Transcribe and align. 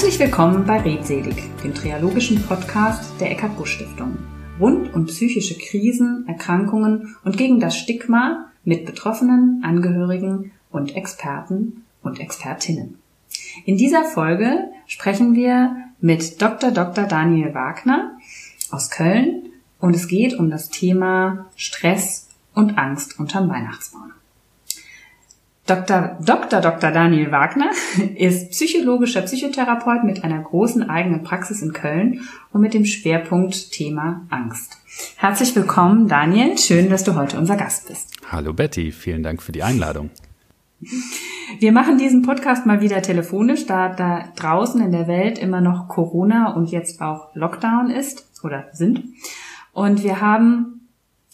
Herzlich 0.00 0.18
willkommen 0.18 0.64
bei 0.64 0.80
Redselig, 0.80 1.36
dem 1.62 1.74
triologischen 1.74 2.42
Podcast 2.42 3.20
der 3.20 3.32
Eckart 3.32 3.58
Busch 3.58 3.74
Stiftung. 3.74 4.16
Rund 4.58 4.94
um 4.94 5.04
psychische 5.04 5.58
Krisen, 5.58 6.24
Erkrankungen 6.26 7.16
und 7.22 7.36
gegen 7.36 7.60
das 7.60 7.76
Stigma 7.76 8.46
mit 8.64 8.86
Betroffenen, 8.86 9.60
Angehörigen 9.62 10.52
und 10.70 10.96
Experten 10.96 11.84
und 12.02 12.18
Expertinnen. 12.18 12.98
In 13.66 13.76
dieser 13.76 14.04
Folge 14.04 14.70
sprechen 14.86 15.34
wir 15.34 15.76
mit 16.00 16.40
Dr. 16.40 16.70
Dr. 16.70 17.04
Daniel 17.04 17.52
Wagner 17.52 18.16
aus 18.70 18.88
Köln 18.88 19.50
und 19.80 19.94
es 19.94 20.08
geht 20.08 20.32
um 20.32 20.48
das 20.48 20.70
Thema 20.70 21.50
Stress 21.56 22.30
und 22.54 22.78
Angst 22.78 23.20
unterm 23.20 23.50
Weihnachtsbaum. 23.50 24.12
Dr. 25.66 26.18
Dr. 26.20 26.60
Dr. 26.60 26.90
Daniel 26.90 27.30
Wagner 27.30 27.70
ist 28.16 28.50
psychologischer 28.50 29.22
Psychotherapeut 29.22 30.04
mit 30.04 30.24
einer 30.24 30.40
großen 30.40 30.88
eigenen 30.88 31.22
Praxis 31.22 31.62
in 31.62 31.72
Köln 31.72 32.22
und 32.52 32.60
mit 32.60 32.74
dem 32.74 32.84
Schwerpunkt 32.84 33.70
Thema 33.70 34.26
Angst. 34.30 34.78
Herzlich 35.16 35.54
willkommen, 35.54 36.08
Daniel. 36.08 36.58
Schön, 36.58 36.90
dass 36.90 37.04
du 37.04 37.14
heute 37.14 37.38
unser 37.38 37.56
Gast 37.56 37.88
bist. 37.88 38.14
Hallo 38.30 38.52
Betty, 38.52 38.90
vielen 38.90 39.22
Dank 39.22 39.42
für 39.42 39.52
die 39.52 39.62
Einladung. 39.62 40.10
Wir 41.58 41.72
machen 41.72 41.98
diesen 41.98 42.22
Podcast 42.22 42.66
mal 42.66 42.80
wieder 42.80 43.02
telefonisch, 43.02 43.66
da 43.66 43.90
da 43.90 44.24
draußen 44.36 44.80
in 44.80 44.92
der 44.92 45.06
Welt 45.06 45.38
immer 45.38 45.60
noch 45.60 45.88
Corona 45.88 46.54
und 46.54 46.70
jetzt 46.70 47.02
auch 47.02 47.34
Lockdown 47.34 47.90
ist 47.90 48.30
oder 48.42 48.68
sind. 48.72 49.04
Und 49.72 50.02
wir 50.02 50.20
haben 50.20 50.88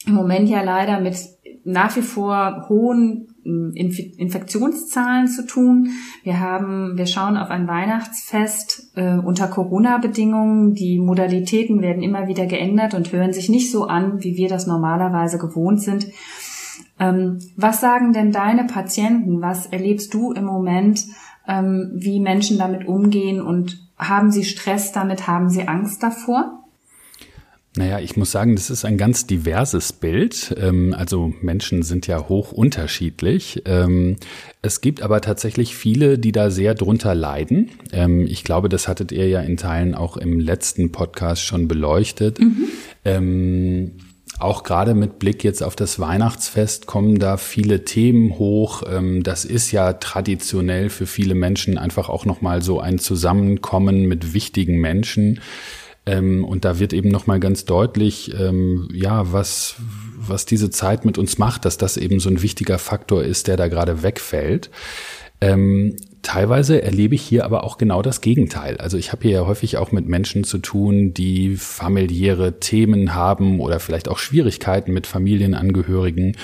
im 0.05 0.15
Moment 0.15 0.49
ja 0.49 0.63
leider 0.63 1.01
mit 1.01 1.17
nach 1.65 1.95
wie 1.97 2.03
vor 2.03 2.67
hohen 2.69 3.29
Infektionszahlen 3.75 5.29
zu 5.29 5.47
tun. 5.47 5.91
Wir 6.25 6.41
haben, 6.41 6.97
wir 6.97 7.07
schauen 7.07 7.37
auf 7.37 7.51
ein 7.51 7.69
Weihnachtsfest 7.69 8.93
äh, 8.97 9.15
unter 9.15 9.49
Corona-Bedingungen. 9.49 10.75
Die 10.75 10.99
Modalitäten 10.99 11.81
werden 11.81 12.03
immer 12.03 12.29
wieder 12.29 12.47
geändert 12.47 12.95
und 12.95 13.13
hören 13.13 13.33
sich 13.33 13.49
nicht 13.49 13.71
so 13.71 13.85
an, 13.85 14.23
wie 14.23 14.37
wir 14.37 14.49
das 14.49 14.67
normalerweise 14.67 15.39
gewohnt 15.39 15.81
sind. 15.81 16.09
Ähm, 16.99 17.39
was 17.57 17.81
sagen 17.81 18.13
denn 18.13 18.33
deine 18.33 18.65
Patienten? 18.65 19.41
Was 19.43 19.67
erlebst 19.67 20.13
du 20.15 20.33
im 20.33 20.45
Moment, 20.45 21.05
ähm, 21.47 21.93
wie 21.95 22.21
Menschen 22.21 22.59
damit 22.59 22.87
umgehen 22.89 23.41
und 23.41 23.79
haben 23.99 24.31
sie 24.31 24.45
Stress 24.45 24.93
damit? 24.93 25.27
Haben 25.27 25.49
sie 25.49 25.69
Angst 25.69 26.03
davor? 26.03 26.66
Naja, 27.79 28.01
ich 28.01 28.17
muss 28.17 28.33
sagen, 28.33 28.57
das 28.57 28.71
ist 28.71 28.87
ein 28.87 28.97
ganz 28.97 29.27
diverses 29.27 29.93
Bild. 29.93 30.55
Ähm, 30.59 30.95
also 30.97 31.35
Menschen 31.43 31.83
sind 31.83 32.07
ja 32.07 32.27
hoch 32.27 32.51
unterschiedlich. 32.53 33.63
Ähm, 33.67 34.17
es 34.63 34.81
gibt 34.81 35.03
aber 35.03 35.21
tatsächlich 35.21 35.77
viele, 35.77 36.19
die 36.19 36.33
da 36.33 36.51
sehr 36.51 36.75
drunter 36.75 37.15
leiden. 37.15 37.71
Ähm, 37.93 38.27
ich 38.27 38.45
glaube, 38.45 38.71
das 38.71 38.89
hattet 38.89 39.13
ihr 39.13 39.29
ja 39.29 39.41
in 39.41 39.59
Teilen 39.59 39.95
auch 39.95 40.17
im 40.17 40.41
letzten 40.41 40.91
Podcast 40.91 41.43
schon 41.43 41.69
beleuchtet. 41.69 42.41
Mhm. 42.41 43.93
Auch 44.41 44.65
gerade 44.65 44.95
mit 44.95 45.21
Blick 45.21 45.45
jetzt 45.45 45.63
auf 45.63 45.77
das 45.77 46.01
Weihnachtsfest 46.01 46.87
kommen 46.87 47.21
da 47.21 47.37
viele 47.37 47.85
Themen 47.85 48.37
hoch. 48.37 48.83
Das 49.23 49.45
ist 49.45 49.71
ja 49.71 49.93
traditionell 49.93 50.91
für 50.91 51.07
viele 51.07 51.37
Menschen 51.37 51.79
einfach 51.79 52.09
auch 52.09 52.25
nochmal 52.25 52.63
so 52.63 52.81
ein 52.81 52.99
Zusammenkommen 52.99 54.07
mit 54.07 54.35
wichtigen 54.35 54.81
Menschen. 54.81 55.41
Ähm, 56.07 56.45
und 56.45 56.65
da 56.65 56.79
wird 56.79 56.93
eben 56.93 57.11
nochmal 57.11 57.41
ganz 57.41 57.65
deutlich, 57.65 58.33
ähm, 58.39 58.89
ja, 58.93 59.33
was, 59.33 59.77
was 60.17 60.47
diese 60.47 60.71
Zeit 60.71 61.05
mit 61.05 61.19
uns 61.19 61.39
macht, 61.39 61.65
dass 61.65 61.77
das 61.77 61.97
eben 61.97 62.21
so 62.21 62.31
ein 62.31 62.43
wichtiger 62.43 62.79
Faktor 62.79 63.25
ist, 63.25 63.49
der 63.49 63.57
da 63.57 63.67
gerade 63.69 64.03
wegfällt. 64.05 64.71
Ähm, 65.41 65.97
teilweise 66.23 66.81
erlebe 66.81 67.15
ich 67.15 67.23
hier 67.23 67.45
aber 67.45 67.65
auch 67.65 67.77
genau 67.77 68.03
das 68.03 68.21
Gegenteil. 68.21 68.79
Also 68.79 68.97
ich 68.97 69.13
habe 69.13 69.23
hier 69.23 69.33
ja 69.33 69.47
häufig 69.47 69.77
auch 69.77 69.93
mit 69.93 70.07
Menschen 70.07 70.45
zu 70.45 70.59
tun, 70.59 71.13
die 71.13 71.57
familiäre 71.57 72.59
Themen 72.61 73.15
haben 73.15 73.61
oder 73.61 73.81
vielleicht 73.81 74.09
auch 74.09 74.19
Schwierigkeiten 74.19 74.93
mit 74.93 75.07
Familienangehörigen. 75.07 76.37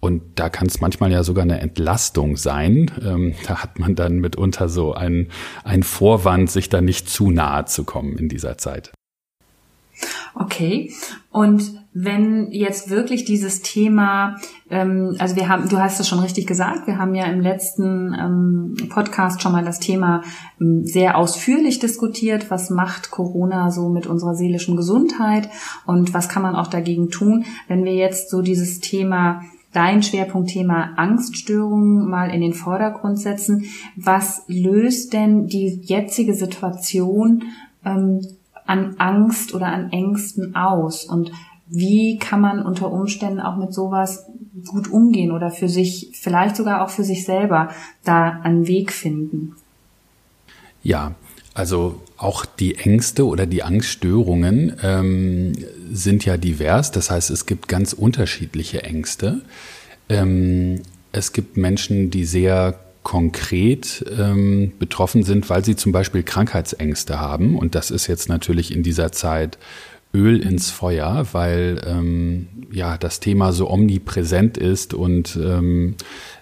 Und 0.00 0.22
da 0.34 0.48
kann 0.48 0.66
es 0.66 0.80
manchmal 0.80 1.12
ja 1.12 1.22
sogar 1.22 1.44
eine 1.44 1.60
Entlastung 1.60 2.36
sein. 2.36 2.90
Ähm, 3.04 3.34
da 3.46 3.62
hat 3.62 3.78
man 3.78 3.94
dann 3.94 4.18
mitunter 4.18 4.68
so 4.68 4.94
einen, 4.94 5.28
einen 5.62 5.84
Vorwand, 5.84 6.50
sich 6.50 6.68
da 6.68 6.80
nicht 6.80 7.08
zu 7.08 7.30
nahe 7.30 7.66
zu 7.66 7.84
kommen 7.84 8.18
in 8.18 8.28
dieser 8.28 8.58
Zeit. 8.58 8.90
Okay. 10.34 10.92
Und 11.30 11.82
wenn 11.94 12.50
jetzt 12.52 12.88
wirklich 12.88 13.24
dieses 13.24 13.60
Thema, 13.60 14.36
ähm, 14.70 15.16
also 15.18 15.36
wir 15.36 15.48
haben, 15.48 15.68
du 15.68 15.78
hast 15.78 16.00
es 16.00 16.08
schon 16.08 16.20
richtig 16.20 16.46
gesagt, 16.46 16.86
wir 16.86 16.98
haben 16.98 17.14
ja 17.14 17.26
im 17.26 17.40
letzten 17.40 18.14
ähm, 18.18 18.88
Podcast 18.88 19.42
schon 19.42 19.52
mal 19.52 19.64
das 19.64 19.78
Thema 19.78 20.22
ähm, 20.60 20.84
sehr 20.86 21.18
ausführlich 21.18 21.80
diskutiert, 21.80 22.50
was 22.50 22.70
macht 22.70 23.10
Corona 23.10 23.70
so 23.70 23.90
mit 23.90 24.06
unserer 24.06 24.34
seelischen 24.34 24.76
Gesundheit 24.76 25.50
und 25.84 26.14
was 26.14 26.30
kann 26.30 26.42
man 26.42 26.56
auch 26.56 26.68
dagegen 26.68 27.10
tun, 27.10 27.44
wenn 27.68 27.84
wir 27.84 27.94
jetzt 27.94 28.30
so 28.30 28.40
dieses 28.40 28.80
Thema 28.80 29.42
dein 29.72 30.02
Schwerpunktthema 30.02 30.92
Angststörungen 30.96 32.08
mal 32.08 32.30
in 32.30 32.40
den 32.40 32.52
Vordergrund 32.52 33.18
setzen. 33.18 33.64
Was 33.96 34.42
löst 34.46 35.12
denn 35.12 35.46
die 35.46 35.80
jetzige 35.82 36.34
Situation 36.34 37.44
ähm, 37.84 38.20
an 38.72 38.94
Angst 38.98 39.54
oder 39.54 39.66
an 39.66 39.92
Ängsten 39.92 40.56
aus? 40.56 41.04
Und 41.04 41.30
wie 41.68 42.18
kann 42.18 42.40
man 42.40 42.64
unter 42.64 42.90
Umständen 42.90 43.40
auch 43.40 43.56
mit 43.56 43.72
sowas 43.72 44.26
gut 44.66 44.90
umgehen 44.90 45.30
oder 45.30 45.50
für 45.50 45.68
sich, 45.68 46.10
vielleicht 46.14 46.56
sogar 46.56 46.82
auch 46.82 46.90
für 46.90 47.04
sich 47.04 47.24
selber 47.24 47.70
da 48.04 48.40
einen 48.42 48.66
Weg 48.66 48.92
finden? 48.92 49.54
Ja, 50.82 51.14
also 51.54 52.00
auch 52.16 52.46
die 52.46 52.76
Ängste 52.76 53.26
oder 53.26 53.46
die 53.46 53.62
Angststörungen 53.62 54.76
ähm, 54.82 55.52
sind 55.92 56.24
ja 56.24 56.36
divers. 56.36 56.90
Das 56.90 57.10
heißt, 57.10 57.30
es 57.30 57.46
gibt 57.46 57.68
ganz 57.68 57.92
unterschiedliche 57.92 58.82
Ängste. 58.84 59.42
Ähm, 60.08 60.82
es 61.12 61.32
gibt 61.32 61.58
Menschen, 61.58 62.10
die 62.10 62.24
sehr 62.24 62.78
konkret 63.02 64.04
ähm, 64.16 64.72
betroffen 64.78 65.24
sind, 65.24 65.50
weil 65.50 65.64
sie 65.64 65.76
zum 65.76 65.92
Beispiel 65.92 66.22
Krankheitsängste 66.22 67.18
haben. 67.20 67.58
Und 67.58 67.74
das 67.74 67.90
ist 67.90 68.06
jetzt 68.06 68.28
natürlich 68.28 68.74
in 68.74 68.82
dieser 68.82 69.12
Zeit 69.12 69.58
Öl 70.14 70.40
ins 70.40 70.70
Feuer, 70.70 71.26
weil 71.32 71.80
ähm, 71.86 72.48
ja 72.70 72.98
das 72.98 73.18
Thema 73.18 73.52
so 73.52 73.70
omnipräsent 73.70 74.58
ist 74.58 74.94
und 74.94 75.36
ähm, 75.36 75.94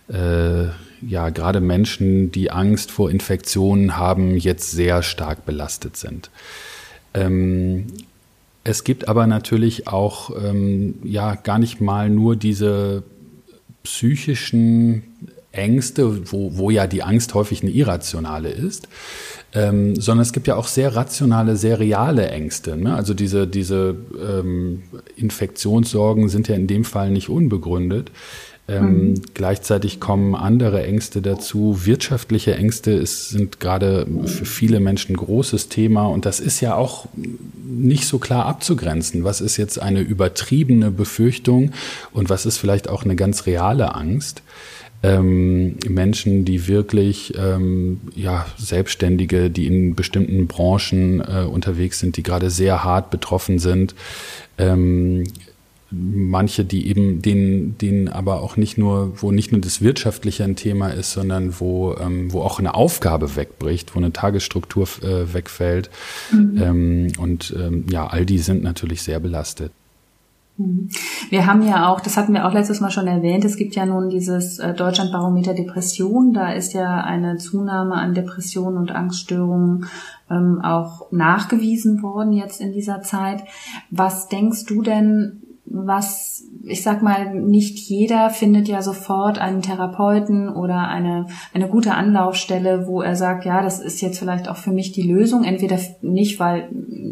äh, 0.08 0.64
ja 1.06 1.30
gerade 1.30 1.60
Menschen, 1.60 2.32
die 2.32 2.50
Angst 2.50 2.90
vor 2.90 3.10
Infektionen 3.10 3.96
haben, 3.96 4.36
jetzt 4.36 4.72
sehr 4.72 5.02
stark 5.02 5.46
belastet 5.46 5.96
sind. 5.96 6.30
Ähm, 7.14 7.86
es 8.64 8.84
gibt 8.84 9.08
aber 9.08 9.26
natürlich 9.26 9.88
auch 9.88 10.30
ähm, 10.44 10.96
ja 11.04 11.36
gar 11.36 11.58
nicht 11.58 11.80
mal 11.80 12.10
nur 12.10 12.36
diese 12.36 13.02
psychischen 13.84 15.04
Ängste, 15.52 16.30
wo, 16.30 16.56
wo 16.56 16.70
ja 16.70 16.86
die 16.86 17.02
Angst 17.02 17.34
häufig 17.34 17.62
eine 17.62 17.72
irrationale 17.72 18.50
ist, 18.50 18.88
ähm, 19.52 19.96
sondern 19.96 20.22
es 20.22 20.32
gibt 20.32 20.46
ja 20.46 20.56
auch 20.56 20.68
sehr 20.68 20.94
rationale, 20.94 21.56
sehr 21.56 21.80
reale 21.80 22.28
Ängste. 22.30 22.76
Ne? 22.76 22.94
Also 22.94 23.14
diese, 23.14 23.46
diese 23.46 23.96
ähm, 24.20 24.82
Infektionssorgen 25.16 26.28
sind 26.28 26.48
ja 26.48 26.54
in 26.54 26.66
dem 26.66 26.84
Fall 26.84 27.10
nicht 27.10 27.28
unbegründet. 27.28 28.12
Ähm, 28.68 29.08
mhm. 29.08 29.22
Gleichzeitig 29.34 29.98
kommen 29.98 30.36
andere 30.36 30.84
Ängste 30.84 31.20
dazu. 31.20 31.84
Wirtschaftliche 31.84 32.54
Ängste 32.54 32.92
ist, 32.92 33.30
sind 33.30 33.58
gerade 33.58 34.06
für 34.26 34.44
viele 34.44 34.78
Menschen 34.78 35.14
ein 35.14 35.16
großes 35.16 35.68
Thema 35.68 36.06
und 36.06 36.24
das 36.24 36.38
ist 36.38 36.60
ja 36.60 36.76
auch 36.76 37.06
nicht 37.56 38.06
so 38.06 38.20
klar 38.20 38.46
abzugrenzen. 38.46 39.24
Was 39.24 39.40
ist 39.40 39.56
jetzt 39.56 39.82
eine 39.82 40.00
übertriebene 40.00 40.92
Befürchtung 40.92 41.72
und 42.12 42.30
was 42.30 42.46
ist 42.46 42.58
vielleicht 42.58 42.88
auch 42.88 43.02
eine 43.02 43.16
ganz 43.16 43.46
reale 43.46 43.96
Angst? 43.96 44.42
Ähm, 45.02 45.76
Menschen, 45.88 46.44
die 46.44 46.68
wirklich 46.68 47.34
ähm, 47.38 48.00
ja 48.14 48.46
Selbstständige, 48.56 49.50
die 49.50 49.66
in 49.66 49.94
bestimmten 49.94 50.46
Branchen 50.46 51.20
äh, 51.20 51.44
unterwegs 51.44 51.98
sind, 51.98 52.16
die 52.16 52.22
gerade 52.22 52.50
sehr 52.50 52.84
hart 52.84 53.10
betroffen 53.10 53.58
sind. 53.58 53.94
Ähm, 54.58 55.24
manche, 55.90 56.64
die 56.64 56.88
eben 56.88 57.20
denen, 57.20 57.76
denen 57.78 58.08
aber 58.08 58.42
auch 58.42 58.56
nicht 58.56 58.78
nur, 58.78 59.20
wo 59.20 59.32
nicht 59.32 59.52
nur 59.52 59.60
das 59.60 59.82
Wirtschaftliche 59.82 60.44
ein 60.44 60.56
Thema 60.56 60.88
ist, 60.88 61.12
sondern 61.12 61.58
wo, 61.58 61.96
ähm, 61.96 62.32
wo 62.32 62.42
auch 62.42 62.58
eine 62.58 62.74
Aufgabe 62.74 63.36
wegbricht, 63.36 63.94
wo 63.94 63.98
eine 63.98 64.12
Tagesstruktur 64.12 64.86
äh, 65.02 65.34
wegfällt. 65.34 65.90
Mhm. 66.32 66.62
Ähm, 66.62 67.12
und 67.18 67.54
ähm, 67.58 67.86
ja, 67.90 68.06
all 68.06 68.24
die 68.24 68.38
sind 68.38 68.62
natürlich 68.62 69.02
sehr 69.02 69.18
belastet. 69.18 69.72
Mhm. 70.56 70.88
Wir 71.30 71.46
haben 71.46 71.62
ja 71.62 71.88
auch, 71.88 72.00
das 72.00 72.16
hatten 72.16 72.32
wir 72.32 72.46
auch 72.46 72.52
letztes 72.52 72.80
Mal 72.80 72.90
schon 72.90 73.06
erwähnt, 73.06 73.44
es 73.44 73.56
gibt 73.56 73.74
ja 73.74 73.86
nun 73.86 74.10
dieses 74.10 74.58
äh, 74.58 74.74
Deutschlandbarometer 74.74 75.54
Depression. 75.54 76.32
Da 76.32 76.52
ist 76.52 76.72
ja 76.72 77.02
eine 77.02 77.36
Zunahme 77.36 77.94
an 77.94 78.14
Depressionen 78.14 78.78
und 78.78 78.92
Angststörungen 78.92 79.86
ähm, 80.30 80.60
auch 80.62 81.10
nachgewiesen 81.12 82.02
worden 82.02 82.32
jetzt 82.32 82.60
in 82.60 82.72
dieser 82.72 83.02
Zeit. 83.02 83.44
Was 83.90 84.28
denkst 84.28 84.66
du 84.66 84.82
denn, 84.82 85.42
was, 85.72 86.44
ich 86.64 86.82
sag 86.82 87.00
mal, 87.00 87.32
nicht 87.32 87.78
jeder 87.78 88.30
findet 88.30 88.66
ja 88.66 88.82
sofort 88.82 89.38
einen 89.38 89.62
Therapeuten 89.62 90.48
oder 90.48 90.88
eine, 90.88 91.26
eine 91.54 91.68
gute 91.68 91.94
Anlaufstelle, 91.94 92.88
wo 92.88 93.02
er 93.02 93.14
sagt, 93.14 93.44
ja, 93.44 93.62
das 93.62 93.80
ist 93.80 94.00
jetzt 94.00 94.18
vielleicht 94.18 94.48
auch 94.48 94.56
für 94.56 94.72
mich 94.72 94.90
die 94.90 95.08
Lösung. 95.08 95.44
Entweder 95.44 95.78
nicht, 96.02 96.40
weil 96.40 96.68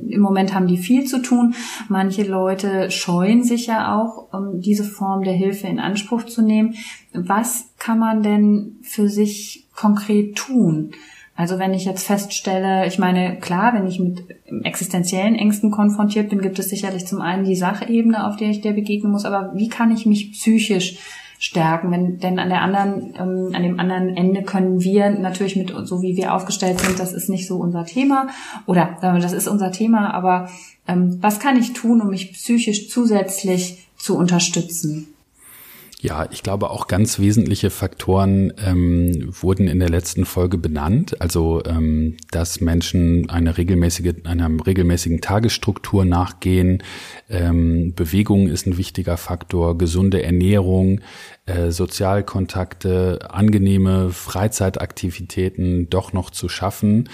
im 0.08 0.20
Moment 0.20 0.54
haben 0.54 0.66
die 0.66 0.76
viel 0.76 1.04
zu 1.04 1.22
tun. 1.22 1.54
Manche 1.88 2.24
Leute 2.24 2.90
scheuen 2.90 3.44
sich 3.44 3.68
ja 3.68 3.96
auch, 3.96 4.32
um 4.32 4.60
diese 4.60 4.84
Form 4.84 5.22
der 5.22 5.34
Hilfe 5.34 5.68
in 5.68 5.78
Anspruch 5.78 6.24
zu 6.24 6.42
nehmen. 6.42 6.74
Was 7.12 7.70
kann 7.78 8.00
man 8.00 8.24
denn 8.24 8.78
für 8.82 9.08
sich 9.08 9.68
konkret 9.72 10.34
tun? 10.34 10.90
Also 11.38 11.60
wenn 11.60 11.72
ich 11.72 11.84
jetzt 11.84 12.04
feststelle, 12.04 12.84
ich 12.88 12.98
meine, 12.98 13.36
klar, 13.36 13.72
wenn 13.72 13.86
ich 13.86 14.00
mit 14.00 14.24
existenziellen 14.64 15.36
Ängsten 15.36 15.70
konfrontiert 15.70 16.30
bin, 16.30 16.40
gibt 16.40 16.58
es 16.58 16.68
sicherlich 16.68 17.06
zum 17.06 17.20
einen 17.20 17.44
die 17.44 17.54
Sachebene, 17.54 18.26
auf 18.26 18.34
der 18.34 18.50
ich 18.50 18.60
der 18.60 18.72
begegnen 18.72 19.12
muss, 19.12 19.24
aber 19.24 19.52
wie 19.54 19.68
kann 19.68 19.92
ich 19.92 20.04
mich 20.04 20.32
psychisch 20.32 20.98
stärken? 21.38 21.92
Wenn, 21.92 22.18
denn 22.18 22.40
an 22.40 22.48
der 22.48 22.62
anderen, 22.62 23.14
ähm, 23.16 23.54
an 23.54 23.62
dem 23.62 23.78
anderen 23.78 24.16
Ende 24.16 24.42
können 24.42 24.82
wir 24.82 25.10
natürlich 25.10 25.54
mit, 25.54 25.72
so 25.84 26.02
wie 26.02 26.16
wir 26.16 26.34
aufgestellt 26.34 26.80
sind, 26.80 26.98
das 26.98 27.12
ist 27.12 27.28
nicht 27.28 27.46
so 27.46 27.58
unser 27.58 27.84
Thema 27.84 28.26
oder 28.66 28.98
äh, 29.00 29.20
das 29.20 29.32
ist 29.32 29.46
unser 29.46 29.70
Thema, 29.70 30.12
aber 30.12 30.48
ähm, 30.88 31.18
was 31.20 31.38
kann 31.38 31.56
ich 31.56 31.72
tun, 31.72 32.00
um 32.00 32.08
mich 32.08 32.32
psychisch 32.32 32.90
zusätzlich 32.90 33.86
zu 33.96 34.18
unterstützen? 34.18 35.14
Ja, 36.00 36.28
ich 36.30 36.44
glaube 36.44 36.70
auch 36.70 36.86
ganz 36.86 37.18
wesentliche 37.18 37.70
Faktoren 37.70 38.52
ähm, 38.64 39.30
wurden 39.32 39.66
in 39.66 39.80
der 39.80 39.88
letzten 39.88 40.26
Folge 40.26 40.56
benannt. 40.56 41.20
Also, 41.20 41.60
ähm, 41.64 42.16
dass 42.30 42.60
Menschen 42.60 43.28
eine 43.28 43.58
regelmäßige, 43.58 44.14
einer 44.22 44.48
regelmäßigen 44.64 45.20
Tagesstruktur 45.20 46.04
nachgehen. 46.04 46.84
Ähm, 47.28 47.94
Bewegung 47.96 48.46
ist 48.46 48.68
ein 48.68 48.76
wichtiger 48.76 49.16
Faktor, 49.16 49.76
gesunde 49.76 50.22
Ernährung, 50.22 51.00
äh, 51.46 51.72
Sozialkontakte, 51.72 53.18
angenehme 53.30 54.10
Freizeitaktivitäten 54.10 55.90
doch 55.90 56.12
noch 56.12 56.30
zu 56.30 56.48
schaffen. 56.48 57.08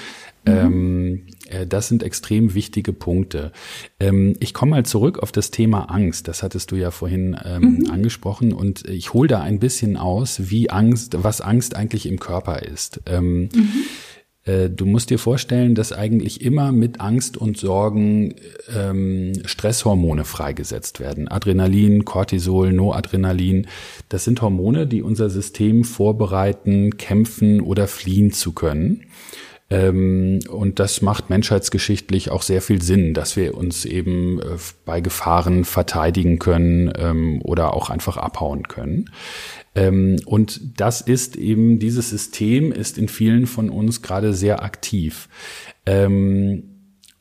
Mhm. 0.46 0.52
Ähm, 0.52 1.26
äh, 1.48 1.66
das 1.66 1.88
sind 1.88 2.02
extrem 2.02 2.54
wichtige 2.54 2.92
Punkte. 2.92 3.52
Ähm, 3.98 4.36
ich 4.40 4.54
komme 4.54 4.72
mal 4.72 4.84
zurück 4.84 5.18
auf 5.18 5.32
das 5.32 5.50
Thema 5.50 5.90
Angst. 5.90 6.28
Das 6.28 6.42
hattest 6.42 6.70
du 6.70 6.76
ja 6.76 6.90
vorhin 6.90 7.36
ähm, 7.44 7.80
mhm. 7.80 7.90
angesprochen 7.90 8.52
und 8.52 8.88
ich 8.88 9.12
hole 9.12 9.28
da 9.28 9.40
ein 9.40 9.58
bisschen 9.58 9.96
aus, 9.96 10.50
wie 10.50 10.70
Angst, 10.70 11.16
was 11.22 11.40
Angst 11.40 11.76
eigentlich 11.76 12.06
im 12.06 12.18
Körper 12.18 12.62
ist. 12.62 13.00
Ähm, 13.06 13.48
mhm. 13.54 13.72
Äh, 14.44 14.68
du 14.68 14.84
musst 14.84 15.08
dir 15.08 15.18
vorstellen, 15.18 15.74
dass 15.74 15.92
eigentlich 15.92 16.42
immer 16.42 16.72
mit 16.72 17.00
Angst 17.00 17.36
und 17.36 17.56
Sorgen 17.56 18.34
Stresshormone 19.44 20.24
freigesetzt 20.24 21.00
werden. 21.00 21.28
Adrenalin, 21.28 22.04
Cortisol, 22.04 22.72
Noadrenalin. 22.72 23.66
Das 24.08 24.24
sind 24.24 24.42
Hormone, 24.42 24.86
die 24.86 25.02
unser 25.02 25.30
System 25.30 25.84
vorbereiten, 25.84 26.96
kämpfen 26.96 27.60
oder 27.60 27.86
fliehen 27.86 28.32
zu 28.32 28.52
können. 28.52 29.04
Ähm, 29.74 30.38
und 30.48 30.78
das 30.78 31.02
macht 31.02 31.30
menschheitsgeschichtlich 31.30 32.30
auch 32.30 32.42
sehr 32.42 32.62
viel 32.62 32.80
Sinn, 32.80 33.12
dass 33.12 33.36
wir 33.36 33.56
uns 33.56 33.84
eben 33.84 34.38
äh, 34.38 34.56
bei 34.84 35.00
Gefahren 35.00 35.64
verteidigen 35.64 36.38
können 36.38 36.92
ähm, 36.96 37.42
oder 37.42 37.74
auch 37.74 37.90
einfach 37.90 38.16
abhauen 38.16 38.68
können. 38.68 39.10
Ähm, 39.74 40.20
und 40.26 40.60
das 40.80 41.00
ist 41.00 41.34
eben, 41.34 41.80
dieses 41.80 42.10
System 42.10 42.70
ist 42.70 42.98
in 42.98 43.08
vielen 43.08 43.48
von 43.48 43.68
uns 43.68 44.00
gerade 44.00 44.32
sehr 44.32 44.62
aktiv. 44.62 45.28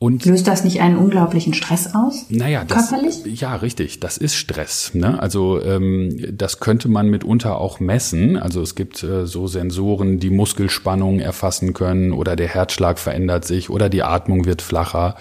Und 0.04 0.26
Löst 0.26 0.50
das 0.50 0.66
nicht 0.66 0.82
einen 0.82 0.98
unglaublichen 0.98 1.54
Stress 1.54 1.96
aus? 1.96 2.26
Naja, 2.28 2.66
das, 2.68 2.90
körperlich? 2.90 3.40
Ja, 3.40 3.56
richtig. 3.56 4.02
Das 4.02 4.18
ist 4.18 4.36
Stress. 4.36 4.94
Ne? 4.94 5.18
Also 5.18 5.62
ähm, 5.62 6.18
das 6.30 6.60
könnte 6.60 6.90
man 6.90 7.08
mitunter 7.08 7.58
auch 7.58 7.80
messen. 7.80 8.36
Also 8.36 8.62
es 8.62 8.76
gibt 8.76 9.02
äh, 9.02 9.26
so 9.26 9.48
Sensoren, 9.48 10.20
die 10.20 10.30
Muskelspannung 10.30 11.22
erfassen 11.22 11.72
können 11.72 12.12
oder 12.12 12.36
der 12.36 12.50
Herzschlag 12.50 13.00
verändert 13.00 13.46
sich 13.46 13.70
oder 13.70 13.88
die 13.88 14.04
Atmung 14.04 14.44
wird 14.44 14.62
flacher. 14.62 15.16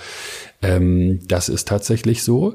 Ähm, 0.62 1.20
das 1.28 1.48
ist 1.48 1.68
tatsächlich 1.68 2.24
so. 2.24 2.54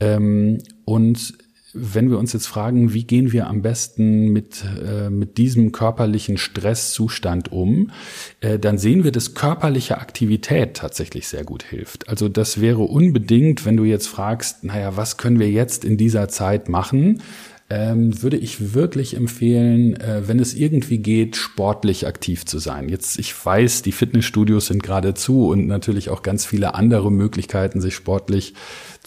Ähm, 0.00 0.58
und 0.84 1.34
wenn 1.80 2.10
wir 2.10 2.18
uns 2.18 2.32
jetzt 2.32 2.46
fragen, 2.46 2.92
wie 2.92 3.04
gehen 3.04 3.32
wir 3.32 3.46
am 3.46 3.62
besten 3.62 4.28
mit, 4.28 4.64
äh, 4.64 5.10
mit 5.10 5.38
diesem 5.38 5.72
körperlichen 5.72 6.36
Stresszustand 6.36 7.52
um, 7.52 7.90
äh, 8.40 8.58
dann 8.58 8.78
sehen 8.78 9.04
wir, 9.04 9.12
dass 9.12 9.34
körperliche 9.34 9.98
Aktivität 9.98 10.74
tatsächlich 10.74 11.28
sehr 11.28 11.44
gut 11.44 11.62
hilft. 11.62 12.08
Also 12.08 12.28
das 12.28 12.60
wäre 12.60 12.82
unbedingt, 12.82 13.64
wenn 13.64 13.76
du 13.76 13.84
jetzt 13.84 14.08
fragst, 14.08 14.64
naja, 14.64 14.96
was 14.96 15.16
können 15.16 15.38
wir 15.38 15.50
jetzt 15.50 15.84
in 15.84 15.96
dieser 15.96 16.28
Zeit 16.28 16.68
machen? 16.68 17.22
ähm, 17.70 18.22
würde 18.22 18.38
ich 18.38 18.72
wirklich 18.74 19.14
empfehlen, 19.14 19.94
äh, 20.00 20.26
wenn 20.26 20.40
es 20.40 20.54
irgendwie 20.54 20.98
geht, 20.98 21.36
sportlich 21.36 22.06
aktiv 22.06 22.46
zu 22.46 22.58
sein. 22.58 22.88
Jetzt, 22.88 23.18
ich 23.18 23.34
weiß, 23.44 23.82
die 23.82 23.92
Fitnessstudios 23.92 24.66
sind 24.66 24.82
gerade 24.82 25.14
zu 25.14 25.48
und 25.48 25.66
natürlich 25.66 26.08
auch 26.08 26.22
ganz 26.22 26.46
viele 26.46 26.74
andere 26.74 27.12
Möglichkeiten, 27.12 27.80
sich 27.80 27.94
sportlich 27.94 28.54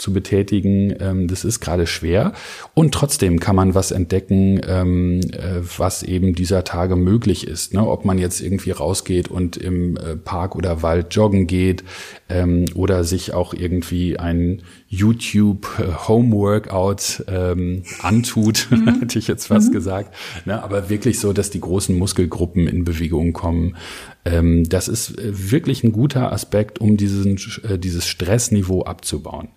zu 0.01 0.11
betätigen. 0.11 0.95
Ähm, 0.99 1.27
das 1.27 1.45
ist 1.45 1.59
gerade 1.59 1.87
schwer. 1.87 2.33
Und 2.73 2.93
trotzdem 2.93 3.39
kann 3.39 3.55
man 3.55 3.75
was 3.75 3.91
entdecken, 3.91 4.59
ähm, 4.67 5.21
äh, 5.31 5.61
was 5.77 6.03
eben 6.03 6.35
dieser 6.35 6.63
Tage 6.63 6.95
möglich 6.95 7.47
ist. 7.47 7.73
Ne? 7.73 7.87
Ob 7.87 8.03
man 8.03 8.17
jetzt 8.17 8.41
irgendwie 8.41 8.71
rausgeht 8.71 9.29
und 9.29 9.57
im 9.57 9.95
äh, 9.97 10.15
Park 10.17 10.55
oder 10.55 10.81
Wald 10.81 11.15
joggen 11.15 11.47
geht 11.47 11.83
ähm, 12.29 12.65
oder 12.75 13.03
sich 13.03 13.33
auch 13.33 13.53
irgendwie 13.53 14.17
ein 14.17 14.63
YouTube 14.93 15.67
äh, 15.79 16.07
Home 16.07 16.35
Workout 16.35 17.23
ähm, 17.29 17.83
antut, 18.01 18.67
mhm. 18.71 18.99
hätte 18.99 19.17
ich 19.17 19.27
jetzt 19.27 19.47
fast 19.47 19.69
mhm. 19.69 19.73
gesagt. 19.73 20.13
Ne? 20.43 20.61
Aber 20.61 20.89
wirklich 20.89 21.17
so, 21.17 21.31
dass 21.31 21.49
die 21.49 21.61
großen 21.61 21.97
Muskelgruppen 21.97 22.67
in 22.67 22.83
Bewegung 22.83 23.31
kommen. 23.31 23.77
Ähm, 24.25 24.65
das 24.67 24.89
ist 24.89 25.17
äh, 25.17 25.51
wirklich 25.51 25.85
ein 25.85 25.93
guter 25.93 26.33
Aspekt, 26.33 26.79
um 26.79 26.97
diesen, 26.97 27.39
äh, 27.63 27.79
dieses 27.79 28.05
Stressniveau 28.05 28.83
abzubauen. 28.83 29.47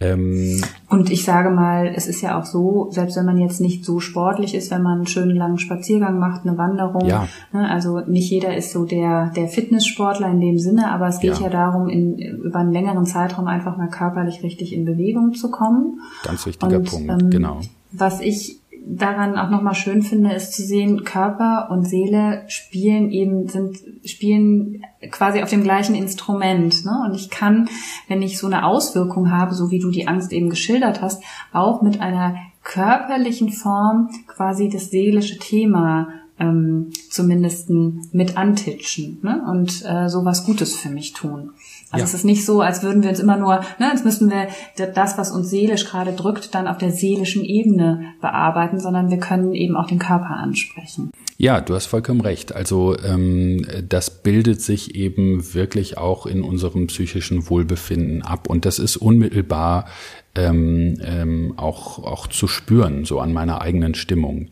Ähm, 0.00 0.62
und 0.88 1.10
ich 1.10 1.24
sage 1.24 1.50
mal, 1.50 1.92
es 1.94 2.06
ist 2.06 2.20
ja 2.20 2.38
auch 2.38 2.44
so, 2.44 2.88
selbst 2.92 3.16
wenn 3.16 3.24
man 3.24 3.36
jetzt 3.36 3.60
nicht 3.60 3.84
so 3.84 3.98
sportlich 3.98 4.54
ist, 4.54 4.70
wenn 4.70 4.82
man 4.82 4.98
einen 4.98 5.06
schönen 5.08 5.34
langen 5.34 5.58
Spaziergang 5.58 6.20
macht, 6.20 6.46
eine 6.46 6.56
Wanderung, 6.56 7.04
ja. 7.04 7.26
ne, 7.52 7.68
also 7.68 7.98
nicht 8.00 8.30
jeder 8.30 8.56
ist 8.56 8.70
so 8.70 8.84
der, 8.84 9.32
der 9.34 9.48
Fitnesssportler 9.48 10.30
in 10.30 10.40
dem 10.40 10.58
Sinne, 10.58 10.92
aber 10.92 11.08
es 11.08 11.18
geht 11.18 11.38
ja, 11.38 11.46
ja 11.46 11.50
darum, 11.50 11.88
in, 11.88 12.16
über 12.16 12.60
einen 12.60 12.72
längeren 12.72 13.06
Zeitraum 13.06 13.48
einfach 13.48 13.76
mal 13.76 13.88
körperlich 13.88 14.44
richtig 14.44 14.72
in 14.72 14.84
Bewegung 14.84 15.34
zu 15.34 15.50
kommen. 15.50 16.00
Ganz 16.22 16.46
wichtiger 16.46 16.76
und, 16.76 16.88
Punkt, 16.88 17.10
ähm, 17.10 17.30
genau. 17.30 17.60
Was 17.90 18.20
ich 18.20 18.60
daran 18.86 19.36
auch 19.36 19.50
nochmal 19.50 19.74
schön 19.74 20.02
finde, 20.02 20.32
ist 20.32 20.52
zu 20.52 20.62
sehen, 20.62 21.04
Körper 21.04 21.68
und 21.70 21.84
Seele 21.84 22.44
spielen 22.48 23.10
eben, 23.10 23.48
sind, 23.48 23.78
spielen 24.04 24.82
quasi 25.10 25.42
auf 25.42 25.50
dem 25.50 25.62
gleichen 25.62 25.94
Instrument. 25.94 26.84
Ne? 26.84 27.04
Und 27.06 27.14
ich 27.14 27.30
kann, 27.30 27.68
wenn 28.08 28.22
ich 28.22 28.38
so 28.38 28.46
eine 28.46 28.64
Auswirkung 28.64 29.30
habe, 29.30 29.54
so 29.54 29.70
wie 29.70 29.78
du 29.78 29.90
die 29.90 30.08
Angst 30.08 30.32
eben 30.32 30.50
geschildert 30.50 31.02
hast, 31.02 31.22
auch 31.52 31.82
mit 31.82 32.00
einer 32.00 32.36
körperlichen 32.64 33.50
Form 33.50 34.10
quasi 34.26 34.68
das 34.68 34.90
seelische 34.90 35.38
Thema 35.38 36.08
ähm, 36.38 36.90
zumindest 37.10 37.70
mit 37.70 38.36
antitschen 38.36 39.18
ne? 39.22 39.42
und 39.50 39.84
äh, 39.84 40.08
so 40.08 40.24
was 40.24 40.44
Gutes 40.44 40.76
für 40.76 40.88
mich 40.88 41.12
tun. 41.12 41.50
Also 41.90 42.02
ja. 42.02 42.04
es 42.04 42.14
ist 42.14 42.24
nicht 42.24 42.44
so, 42.44 42.60
als 42.60 42.82
würden 42.82 43.02
wir 43.02 43.10
uns 43.10 43.18
immer 43.18 43.36
nur, 43.36 43.60
ne, 43.78 43.90
als 43.90 44.04
müssten 44.04 44.30
wir 44.30 44.48
das, 44.94 45.16
was 45.16 45.30
uns 45.30 45.48
seelisch 45.48 45.86
gerade 45.86 46.12
drückt, 46.12 46.54
dann 46.54 46.68
auf 46.68 46.76
der 46.76 46.92
seelischen 46.92 47.44
Ebene 47.44 48.12
bearbeiten, 48.20 48.78
sondern 48.78 49.10
wir 49.10 49.18
können 49.18 49.54
eben 49.54 49.74
auch 49.74 49.86
den 49.86 49.98
Körper 49.98 50.30
ansprechen. 50.30 51.10
Ja, 51.38 51.60
du 51.60 51.74
hast 51.74 51.86
vollkommen 51.86 52.20
recht. 52.20 52.54
Also 52.54 52.96
ähm, 52.98 53.64
das 53.88 54.22
bildet 54.22 54.60
sich 54.60 54.96
eben 54.96 55.54
wirklich 55.54 55.96
auch 55.96 56.26
in 56.26 56.42
unserem 56.42 56.88
psychischen 56.88 57.48
Wohlbefinden 57.48 58.22
ab 58.22 58.48
und 58.48 58.64
das 58.64 58.78
ist 58.78 58.96
unmittelbar 58.96 59.86
ähm, 60.34 61.00
ähm, 61.02 61.54
auch, 61.56 61.98
auch 62.04 62.26
zu 62.26 62.48
spüren, 62.48 63.04
so 63.04 63.20
an 63.20 63.32
meiner 63.32 63.60
eigenen 63.60 63.94
Stimmung. 63.94 64.48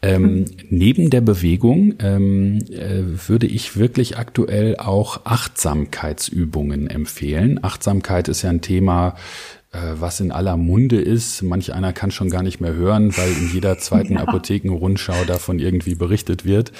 Ähm, 0.00 0.44
neben 0.70 1.10
der 1.10 1.20
Bewegung 1.20 1.94
ähm, 1.98 2.58
äh, 2.70 3.02
würde 3.28 3.46
ich 3.46 3.76
wirklich 3.76 4.16
aktuell 4.16 4.76
auch 4.76 5.24
Achtsamkeitsübungen 5.24 6.88
empfehlen. 6.88 7.62
Achtsamkeit 7.64 8.28
ist 8.28 8.42
ja 8.42 8.50
ein 8.50 8.60
Thema, 8.60 9.16
äh, 9.72 10.00
was 10.00 10.20
in 10.20 10.32
aller 10.32 10.56
Munde 10.56 11.00
ist. 11.00 11.42
Manch 11.42 11.74
einer 11.74 11.92
kann 11.92 12.10
schon 12.10 12.30
gar 12.30 12.42
nicht 12.42 12.60
mehr 12.60 12.74
hören, 12.74 13.14
weil 13.18 13.30
in 13.32 13.52
jeder 13.52 13.76
zweiten 13.78 14.14
ja. 14.14 14.20
Apothekenrundschau 14.20 15.24
davon 15.26 15.58
irgendwie 15.58 15.94
berichtet 15.94 16.44
wird. 16.46 16.72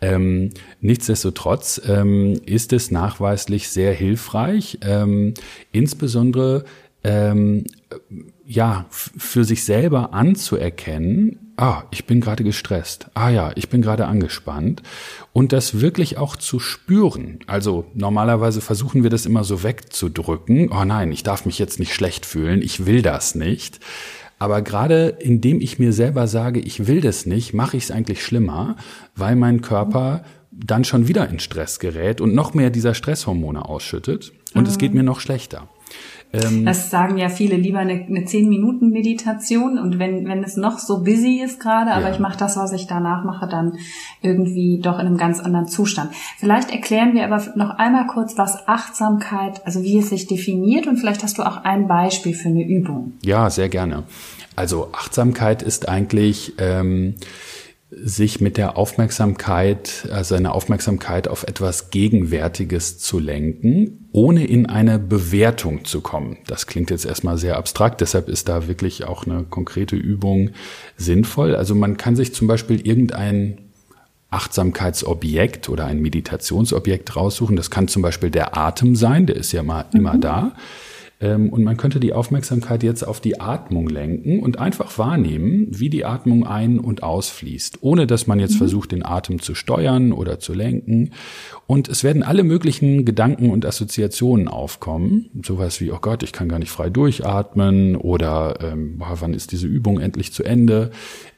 Ähm, 0.00 0.50
nichtsdestotrotz 0.80 1.80
ähm, 1.86 2.40
ist 2.44 2.72
es 2.72 2.90
nachweislich 2.90 3.68
sehr 3.68 3.92
hilfreich, 3.92 4.78
ähm, 4.82 5.34
insbesondere 5.70 6.64
ähm, 7.04 7.64
ja, 8.44 8.86
für 8.90 9.44
sich 9.44 9.64
selber 9.64 10.12
anzuerkennen, 10.12 11.52
ah, 11.56 11.84
ich 11.90 12.06
bin 12.06 12.20
gerade 12.20 12.44
gestresst, 12.44 13.06
ah 13.14 13.30
ja, 13.30 13.52
ich 13.54 13.68
bin 13.68 13.82
gerade 13.82 14.06
angespannt 14.06 14.82
und 15.32 15.52
das 15.52 15.80
wirklich 15.80 16.18
auch 16.18 16.36
zu 16.36 16.58
spüren. 16.58 17.40
Also 17.46 17.86
normalerweise 17.94 18.60
versuchen 18.60 19.02
wir 19.02 19.10
das 19.10 19.26
immer 19.26 19.44
so 19.44 19.62
wegzudrücken, 19.62 20.70
oh 20.70 20.84
nein, 20.84 21.12
ich 21.12 21.22
darf 21.22 21.46
mich 21.46 21.58
jetzt 21.58 21.78
nicht 21.78 21.94
schlecht 21.94 22.26
fühlen, 22.26 22.62
ich 22.62 22.86
will 22.86 23.02
das 23.02 23.34
nicht. 23.34 23.80
Aber 24.38 24.60
gerade 24.60 25.16
indem 25.20 25.60
ich 25.60 25.78
mir 25.78 25.92
selber 25.92 26.26
sage, 26.26 26.58
ich 26.58 26.88
will 26.88 27.00
das 27.00 27.26
nicht, 27.26 27.54
mache 27.54 27.76
ich 27.76 27.84
es 27.84 27.90
eigentlich 27.92 28.24
schlimmer, 28.24 28.76
weil 29.14 29.36
mein 29.36 29.60
Körper 29.60 30.24
dann 30.50 30.84
schon 30.84 31.06
wieder 31.06 31.28
in 31.28 31.38
Stress 31.38 31.78
gerät 31.78 32.20
und 32.20 32.34
noch 32.34 32.52
mehr 32.52 32.70
dieser 32.70 32.94
Stresshormone 32.94 33.64
ausschüttet 33.64 34.32
und 34.54 34.62
mhm. 34.62 34.68
es 34.68 34.78
geht 34.78 34.94
mir 34.94 35.04
noch 35.04 35.20
schlechter. 35.20 35.68
Ähm, 36.32 36.64
das 36.64 36.90
sagen 36.90 37.18
ja 37.18 37.28
viele 37.28 37.56
lieber 37.56 37.80
eine, 37.80 37.92
eine 37.92 38.24
10 38.24 38.48
Minuten 38.48 38.90
Meditation 38.90 39.78
und 39.78 39.98
wenn 39.98 40.26
wenn 40.26 40.42
es 40.42 40.56
noch 40.56 40.78
so 40.78 41.02
busy 41.02 41.42
ist 41.44 41.60
gerade, 41.60 41.92
aber 41.92 42.08
ja. 42.08 42.14
ich 42.14 42.18
mache 42.18 42.38
das, 42.38 42.56
was 42.56 42.72
ich 42.72 42.86
danach 42.86 43.24
mache, 43.24 43.46
dann 43.46 43.78
irgendwie 44.22 44.80
doch 44.82 44.98
in 44.98 45.06
einem 45.06 45.18
ganz 45.18 45.40
anderen 45.40 45.68
Zustand. 45.68 46.12
Vielleicht 46.38 46.70
erklären 46.70 47.14
wir 47.14 47.24
aber 47.24 47.42
noch 47.56 47.70
einmal 47.70 48.06
kurz, 48.06 48.38
was 48.38 48.66
Achtsamkeit, 48.66 49.64
also 49.66 49.82
wie 49.82 49.98
es 49.98 50.08
sich 50.08 50.26
definiert 50.26 50.86
und 50.86 50.96
vielleicht 50.96 51.22
hast 51.22 51.36
du 51.36 51.42
auch 51.42 51.64
ein 51.64 51.86
Beispiel 51.86 52.34
für 52.34 52.48
eine 52.48 52.64
Übung. 52.66 53.12
Ja, 53.22 53.50
sehr 53.50 53.68
gerne. 53.68 54.04
Also 54.56 54.88
Achtsamkeit 54.92 55.62
ist 55.62 55.88
eigentlich 55.88 56.54
ähm, 56.58 57.14
sich 57.94 58.40
mit 58.40 58.56
der 58.56 58.78
Aufmerksamkeit, 58.78 60.08
also 60.10 60.34
eine 60.34 60.52
Aufmerksamkeit 60.54 61.28
auf 61.28 61.42
etwas 61.42 61.90
Gegenwärtiges 61.90 62.98
zu 62.98 63.18
lenken, 63.18 64.08
ohne 64.12 64.46
in 64.46 64.66
eine 64.66 64.98
Bewertung 64.98 65.84
zu 65.84 66.00
kommen. 66.00 66.38
Das 66.46 66.66
klingt 66.66 66.90
jetzt 66.90 67.04
erstmal 67.04 67.36
sehr 67.36 67.58
abstrakt, 67.58 68.00
deshalb 68.00 68.28
ist 68.28 68.48
da 68.48 68.66
wirklich 68.66 69.04
auch 69.04 69.26
eine 69.26 69.44
konkrete 69.44 69.96
Übung 69.96 70.50
sinnvoll. 70.96 71.54
Also 71.54 71.74
man 71.74 71.98
kann 71.98 72.16
sich 72.16 72.34
zum 72.34 72.48
Beispiel 72.48 72.86
irgendein 72.86 73.58
Achtsamkeitsobjekt 74.30 75.68
oder 75.68 75.84
ein 75.84 76.00
Meditationsobjekt 76.00 77.14
raussuchen. 77.14 77.56
Das 77.56 77.70
kann 77.70 77.88
zum 77.88 78.00
Beispiel 78.00 78.30
der 78.30 78.56
Atem 78.56 78.96
sein, 78.96 79.26
der 79.26 79.36
ist 79.36 79.52
ja 79.52 79.62
mal 79.62 79.84
mhm. 79.92 80.00
immer 80.00 80.16
da. 80.16 80.52
Ähm, 81.22 81.50
und 81.50 81.62
man 81.62 81.76
könnte 81.76 82.00
die 82.00 82.12
Aufmerksamkeit 82.12 82.82
jetzt 82.82 83.06
auf 83.06 83.20
die 83.20 83.40
Atmung 83.40 83.88
lenken 83.88 84.40
und 84.40 84.58
einfach 84.58 84.98
wahrnehmen, 84.98 85.68
wie 85.70 85.88
die 85.88 86.04
Atmung 86.04 86.44
ein- 86.44 86.80
und 86.80 87.02
ausfließt, 87.02 87.78
ohne 87.80 88.06
dass 88.06 88.26
man 88.26 88.40
jetzt 88.40 88.54
mhm. 88.54 88.58
versucht, 88.58 88.92
den 88.92 89.06
Atem 89.06 89.40
zu 89.40 89.54
steuern 89.54 90.12
oder 90.12 90.40
zu 90.40 90.52
lenken. 90.52 91.12
Und 91.66 91.88
es 91.88 92.04
werden 92.04 92.22
alle 92.22 92.42
möglichen 92.42 93.04
Gedanken 93.04 93.50
und 93.50 93.64
Assoziationen 93.64 94.48
aufkommen. 94.48 95.30
Sowas 95.42 95.80
wie, 95.80 95.92
oh 95.92 95.98
Gott, 96.00 96.22
ich 96.22 96.32
kann 96.32 96.48
gar 96.48 96.58
nicht 96.58 96.70
frei 96.70 96.90
durchatmen 96.90 97.96
oder 97.96 98.58
ähm, 98.60 98.96
wann 98.98 99.32
ist 99.32 99.52
diese 99.52 99.68
Übung 99.68 100.00
endlich 100.00 100.32
zu 100.32 100.42
Ende? 100.42 100.90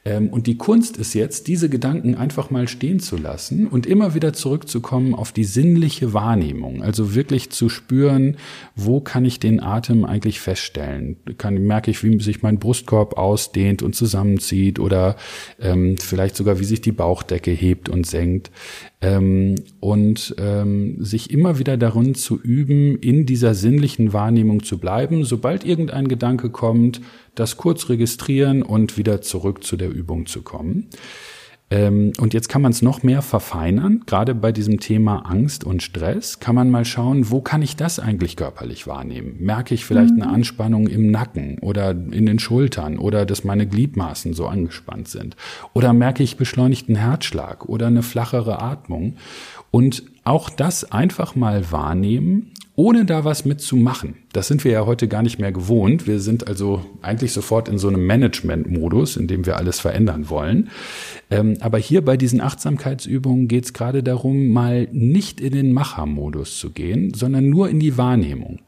Ähm, 0.03 0.29
und 0.29 0.47
die 0.47 0.57
Kunst 0.57 0.97
ist 0.97 1.13
jetzt, 1.13 1.47
diese 1.47 1.69
Gedanken 1.69 2.15
einfach 2.15 2.49
mal 2.49 2.67
stehen 2.67 2.99
zu 2.99 3.17
lassen 3.17 3.67
und 3.67 3.85
immer 3.85 4.13
wieder 4.13 4.33
zurückzukommen 4.33 5.15
auf 5.15 5.31
die 5.31 5.43
sinnliche 5.43 6.13
Wahrnehmung. 6.13 6.83
Also 6.83 7.15
wirklich 7.15 7.49
zu 7.51 7.69
spüren, 7.69 8.37
wo 8.75 8.99
kann 8.99 9.25
ich 9.25 9.39
den 9.39 9.61
Atem 9.61 9.74
eigentlich 9.83 10.39
feststellen? 10.39 11.17
Kann, 11.37 11.55
merke 11.63 11.91
ich, 11.91 12.03
wie 12.03 12.19
sich 12.21 12.41
mein 12.41 12.59
Brustkorb 12.59 13.17
ausdehnt 13.17 13.83
und 13.83 13.95
zusammenzieht 13.95 14.79
oder 14.79 15.15
ähm, 15.59 15.97
vielleicht 15.97 16.35
sogar, 16.35 16.59
wie 16.59 16.65
sich 16.65 16.81
die 16.81 16.91
Bauchdecke 16.91 17.51
hebt 17.51 17.89
und 17.89 18.05
senkt. 18.05 18.51
Ähm, 19.01 19.55
und 19.79 20.35
ähm, 20.39 21.03
sich 21.03 21.31
immer 21.31 21.59
wieder 21.59 21.77
darin 21.77 22.15
zu 22.15 22.39
üben, 22.41 22.97
in 22.99 23.25
dieser 23.25 23.53
sinnlichen 23.53 24.13
Wahrnehmung 24.13 24.63
zu 24.63 24.77
bleiben. 24.77 25.23
Sobald 25.25 25.65
irgendein 25.65 26.07
Gedanke 26.07 26.49
kommt, 26.49 27.01
das 27.35 27.57
kurz 27.57 27.89
registrieren 27.89 28.63
und 28.63 28.97
wieder 28.97 29.21
zurück 29.21 29.63
zu 29.63 29.77
der 29.77 29.89
Übung 29.89 30.25
zu 30.25 30.41
kommen. 30.41 30.89
Ähm, 31.71 32.13
und 32.19 32.33
jetzt 32.35 32.47
kann 32.47 32.61
man 32.61 32.71
es 32.71 32.83
noch 32.83 33.01
mehr 33.01 33.23
verfeinern. 33.23 34.03
Gerade 34.05 34.35
bei 34.35 34.51
diesem 34.51 34.79
Thema 34.79 35.25
Angst 35.25 35.63
und 35.63 35.81
Stress 35.81 36.39
kann 36.39 36.53
man 36.53 36.69
mal 36.69 36.85
schauen, 36.85 37.31
wo 37.31 37.41
kann 37.41 37.63
ich 37.63 37.75
das 37.75 37.99
eigentlich 37.99 38.35
körperlich 38.35 38.85
wahrnehmen? 38.85 39.37
Merke 39.39 39.73
ich 39.73 39.83
vielleicht 39.83 40.15
mhm. 40.15 40.21
eine 40.21 40.31
Anspannung 40.31 40.87
im 40.87 41.09
Nacken 41.09 41.57
oder 41.59 41.91
in 41.91 42.27
den 42.27 42.37
Schultern 42.37 42.99
oder 42.99 43.25
dass 43.25 43.43
meine 43.43 43.65
Gliedmaßen 43.65 44.33
so 44.33 44.47
angespannt 44.47 45.07
sind? 45.07 45.35
Oder 45.73 45.93
merke 45.93 46.21
ich 46.21 46.37
beschleunigten 46.37 46.95
Herzschlag 46.95 47.65
oder 47.65 47.87
eine 47.87 48.03
flachere 48.03 48.61
Atmung? 48.61 49.15
Und 49.71 50.03
auch 50.23 50.49
das 50.49 50.91
einfach 50.91 51.35
mal 51.35 51.71
wahrnehmen 51.71 52.51
ohne 52.75 53.05
da 53.05 53.23
was 53.23 53.45
mitzumachen. 53.45 54.15
Das 54.33 54.47
sind 54.47 54.63
wir 54.63 54.71
ja 54.71 54.85
heute 54.85 55.07
gar 55.07 55.23
nicht 55.23 55.39
mehr 55.39 55.51
gewohnt. 55.51 56.07
Wir 56.07 56.19
sind 56.19 56.47
also 56.47 56.85
eigentlich 57.01 57.31
sofort 57.31 57.69
in 57.69 57.77
so 57.77 57.87
einem 57.87 58.05
Management-Modus, 58.05 59.15
in 59.15 59.27
dem 59.27 59.45
wir 59.45 59.57
alles 59.57 59.79
verändern 59.79 60.29
wollen. 60.29 60.69
Ähm, 61.31 61.57
aber 61.61 61.77
hier 61.77 62.03
bei 62.03 62.17
diesen 62.17 62.41
Achtsamkeitsübungen 62.41 63.47
geht 63.47 63.65
es 63.65 63.73
gerade 63.73 64.03
darum, 64.03 64.49
mal 64.49 64.89
nicht 64.91 65.39
in 65.39 65.53
den 65.53 65.71
Machermodus 65.71 66.59
zu 66.59 66.71
gehen, 66.71 67.13
sondern 67.13 67.49
nur 67.49 67.69
in 67.69 67.79
die 67.79 67.97
Wahrnehmung. 67.97 68.59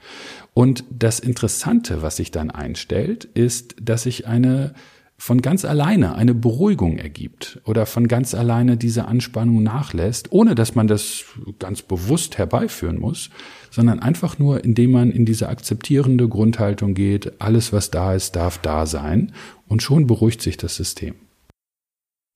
Und 0.54 0.86
das 0.90 1.20
Interessante, 1.20 2.02
was 2.02 2.16
sich 2.16 2.32
dann 2.32 2.50
einstellt, 2.50 3.26
ist, 3.26 3.76
dass 3.82 4.06
ich 4.06 4.26
eine 4.26 4.74
von 5.20 5.42
ganz 5.42 5.66
alleine 5.66 6.16
eine 6.16 6.36
Beruhigung 6.36 6.98
ergibt 7.00 7.60
oder 7.66 7.88
von 7.88 8.08
ganz 8.08 8.36
alleine 8.36 8.78
diese 8.78 9.06
Anspannung 9.06 9.64
nachlässt, 9.64 10.32
ohne 10.32 10.54
dass 10.54 10.76
man 10.76 10.88
das 10.88 11.26
ganz 11.58 11.82
bewusst 11.82 12.38
herbeiführen 12.38 13.00
muss, 13.00 13.32
sondern 13.72 14.00
einfach 14.00 14.40
nur, 14.40 14.64
indem 14.64 14.92
man 14.92 15.12
in 15.12 15.26
diese 15.26 15.50
akzeptierende 15.50 16.28
Grundhaltung 16.28 16.94
geht, 16.94 17.42
alles, 17.42 17.74
was 17.74 17.92
da 17.92 18.14
ist, 18.14 18.36
darf 18.36 18.58
da 18.58 18.86
sein 18.86 19.32
und 19.68 19.84
schon 19.84 20.08
beruhigt 20.08 20.42
sich 20.42 20.58
das 20.58 20.76
System. 20.76 21.16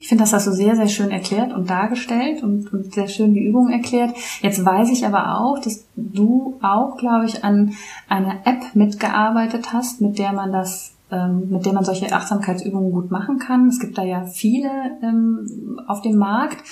Ich 0.02 0.08
finde, 0.08 0.24
das 0.24 0.34
hast 0.34 0.48
du 0.48 0.52
sehr, 0.52 0.76
sehr 0.76 0.88
schön 0.88 1.12
erklärt 1.12 1.54
und 1.54 1.70
dargestellt 1.70 2.42
und, 2.42 2.74
und 2.74 2.92
sehr 2.92 3.08
schön 3.08 3.36
die 3.36 3.46
Übung 3.46 3.70
erklärt. 3.70 4.16
Jetzt 4.42 4.66
weiß 4.66 4.90
ich 4.90 5.06
aber 5.06 5.40
auch, 5.40 5.60
dass 5.60 5.86
du 5.96 6.58
auch, 6.64 6.98
glaube 6.98 7.28
ich, 7.28 7.44
an 7.44 7.76
einer 8.08 8.42
App 8.46 8.74
mitgearbeitet 8.74 9.74
hast, 9.74 10.02
mit 10.02 10.18
der 10.18 10.34
man 10.34 10.52
das 10.52 10.94
mit 11.12 11.66
der 11.66 11.74
man 11.74 11.84
solche 11.84 12.12
Achtsamkeitsübungen 12.12 12.92
gut 12.92 13.12
machen 13.12 13.38
kann. 13.38 13.68
Es 13.68 13.80
gibt 13.80 13.98
da 13.98 14.04
ja 14.04 14.26
viele 14.26 14.70
ähm, 15.04 15.80
auf 15.88 16.02
dem 16.02 16.18
Markt. 16.18 16.64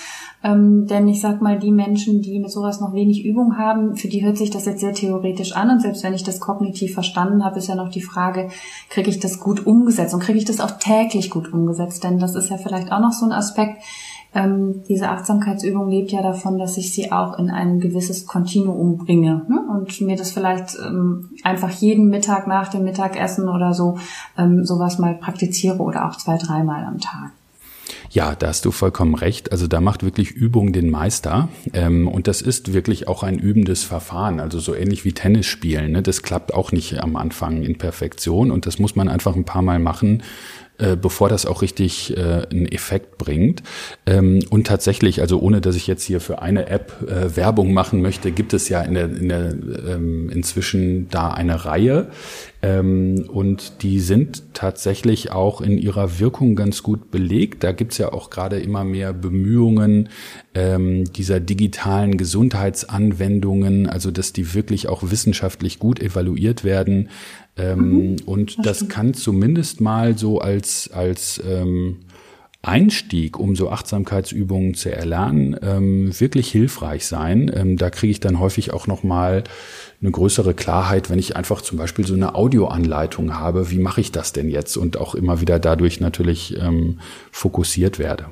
Ähm, 0.42 0.86
denn 0.86 1.06
ich 1.06 1.20
sag 1.20 1.42
mal, 1.42 1.58
die 1.58 1.70
Menschen, 1.70 2.22
die 2.22 2.38
mit 2.38 2.50
sowas 2.50 2.80
noch 2.80 2.94
wenig 2.94 3.26
Übung 3.26 3.58
haben, 3.58 3.96
für 3.96 4.08
die 4.08 4.24
hört 4.24 4.38
sich 4.38 4.48
das 4.48 4.64
jetzt 4.64 4.80
sehr 4.80 4.94
theoretisch 4.94 5.54
an. 5.54 5.68
Und 5.68 5.82
selbst 5.82 6.02
wenn 6.02 6.14
ich 6.14 6.22
das 6.22 6.40
kognitiv 6.40 6.94
verstanden 6.94 7.44
habe, 7.44 7.58
ist 7.58 7.68
ja 7.68 7.74
noch 7.74 7.90
die 7.90 8.00
Frage, 8.00 8.48
kriege 8.88 9.10
ich 9.10 9.20
das 9.20 9.38
gut 9.38 9.66
umgesetzt 9.66 10.14
und 10.14 10.20
kriege 10.20 10.38
ich 10.38 10.46
das 10.46 10.60
auch 10.60 10.72
täglich 10.78 11.30
gut 11.30 11.52
umgesetzt? 11.52 12.04
Denn 12.04 12.18
das 12.18 12.34
ist 12.34 12.48
ja 12.48 12.56
vielleicht 12.56 12.90
auch 12.90 13.00
noch 13.00 13.12
so 13.12 13.26
ein 13.26 13.32
Aspekt, 13.32 13.82
ähm, 14.34 14.82
diese 14.88 15.08
Achtsamkeitsübung 15.08 15.90
lebt 15.90 16.12
ja 16.12 16.22
davon, 16.22 16.58
dass 16.58 16.76
ich 16.76 16.92
sie 16.92 17.10
auch 17.10 17.38
in 17.38 17.50
ein 17.50 17.80
gewisses 17.80 18.26
Kontinuum 18.26 18.98
bringe 18.98 19.42
ne? 19.48 19.60
und 19.72 20.00
mir 20.00 20.16
das 20.16 20.30
vielleicht 20.30 20.76
ähm, 20.78 21.30
einfach 21.42 21.70
jeden 21.70 22.08
Mittag 22.08 22.46
nach 22.46 22.68
dem 22.68 22.84
Mittagessen 22.84 23.48
oder 23.48 23.74
so 23.74 23.98
ähm, 24.38 24.64
sowas 24.64 24.98
mal 24.98 25.14
praktiziere 25.14 25.78
oder 25.78 26.08
auch 26.08 26.16
zwei, 26.16 26.36
dreimal 26.38 26.84
am 26.84 26.98
Tag. 26.98 27.32
Ja, 28.10 28.34
da 28.34 28.48
hast 28.48 28.64
du 28.64 28.72
vollkommen 28.72 29.14
recht. 29.14 29.52
Also 29.52 29.68
da 29.68 29.80
macht 29.80 30.04
wirklich 30.04 30.32
Übung 30.32 30.72
den 30.72 30.90
Meister. 30.90 31.48
Ähm, 31.72 32.08
und 32.08 32.26
das 32.26 32.42
ist 32.42 32.72
wirklich 32.72 33.06
auch 33.06 33.22
ein 33.22 33.38
übendes 33.38 33.84
Verfahren. 33.84 34.40
Also 34.40 34.58
so 34.58 34.74
ähnlich 34.74 35.04
wie 35.04 35.12
Tennis 35.12 35.46
spielen. 35.46 35.92
Ne? 35.92 36.02
Das 36.02 36.22
klappt 36.22 36.52
auch 36.52 36.72
nicht 36.72 37.00
am 37.00 37.14
Anfang 37.16 37.62
in 37.62 37.78
Perfektion. 37.78 38.50
Und 38.50 38.66
das 38.66 38.78
muss 38.80 38.96
man 38.96 39.08
einfach 39.08 39.36
ein 39.36 39.44
paar 39.44 39.62
Mal 39.62 39.78
machen, 39.78 40.22
äh, 40.80 40.96
bevor 40.96 41.28
das 41.28 41.46
auch 41.46 41.62
richtig 41.62 42.16
äh, 42.16 42.46
einen 42.50 42.66
Effekt 42.66 43.18
bringt. 43.18 43.62
Ähm, 44.06 44.40
und 44.50 44.66
tatsächlich, 44.66 45.20
also 45.20 45.38
ohne 45.40 45.60
dass 45.60 45.76
ich 45.76 45.86
jetzt 45.86 46.04
hier 46.04 46.20
für 46.20 46.42
eine 46.42 46.68
App 46.68 46.92
äh, 47.06 47.36
Werbung 47.36 47.72
machen 47.72 48.02
möchte, 48.02 48.32
gibt 48.32 48.52
es 48.54 48.68
ja 48.68 48.80
in 48.82 48.94
der, 48.94 49.04
in 49.04 49.28
der 49.28 49.50
ähm, 49.50 50.30
inzwischen 50.30 51.08
da 51.10 51.28
eine 51.28 51.64
Reihe. 51.64 52.08
Ähm, 52.62 53.24
und 53.28 53.82
die 53.82 54.00
sind 54.00 54.54
tatsächlich 54.54 55.32
auch 55.32 55.60
in 55.60 55.78
ihrer 55.78 56.18
Wirkung 56.18 56.56
ganz 56.56 56.82
gut 56.82 57.10
belegt. 57.10 57.64
Da 57.64 57.72
gibt's 57.72 57.98
ja 57.98 58.12
auch 58.12 58.28
gerade 58.28 58.58
immer 58.60 58.84
mehr 58.84 59.12
Bemühungen 59.12 60.10
ähm, 60.54 61.10
dieser 61.12 61.40
digitalen 61.40 62.18
Gesundheitsanwendungen, 62.18 63.88
also 63.88 64.10
dass 64.10 64.32
die 64.32 64.52
wirklich 64.52 64.88
auch 64.88 65.10
wissenschaftlich 65.10 65.78
gut 65.78 66.00
evaluiert 66.00 66.64
werden. 66.64 67.08
Ähm, 67.56 68.12
mhm, 68.12 68.16
und 68.26 68.58
das, 68.58 68.80
das 68.80 68.88
kann 68.88 69.14
zumindest 69.14 69.80
mal 69.80 70.16
so 70.16 70.40
als, 70.40 70.90
als 70.92 71.42
ähm, 71.46 71.98
Einstieg, 72.62 73.38
um 73.38 73.56
so 73.56 73.70
Achtsamkeitsübungen 73.70 74.74
zu 74.74 74.94
erlernen, 74.94 75.56
ähm, 75.62 76.20
wirklich 76.20 76.50
hilfreich 76.50 77.06
sein. 77.06 77.50
Ähm, 77.54 77.78
da 77.78 77.88
kriege 77.88 78.10
ich 78.10 78.20
dann 78.20 78.38
häufig 78.38 78.72
auch 78.72 78.86
noch 78.86 79.02
mal 79.02 79.44
eine 80.02 80.10
größere 80.10 80.52
Klarheit, 80.52 81.08
wenn 81.08 81.18
ich 81.18 81.36
einfach 81.36 81.62
zum 81.62 81.78
Beispiel 81.78 82.06
so 82.06 82.12
eine 82.14 82.34
Audioanleitung 82.34 83.34
habe. 83.34 83.70
Wie 83.70 83.78
mache 83.78 84.02
ich 84.02 84.12
das 84.12 84.34
denn 84.34 84.50
jetzt? 84.50 84.76
Und 84.76 84.98
auch 84.98 85.14
immer 85.14 85.40
wieder 85.40 85.58
dadurch 85.58 86.00
natürlich 86.00 86.56
ähm, 86.58 87.00
fokussiert 87.30 87.98
werde. 87.98 88.26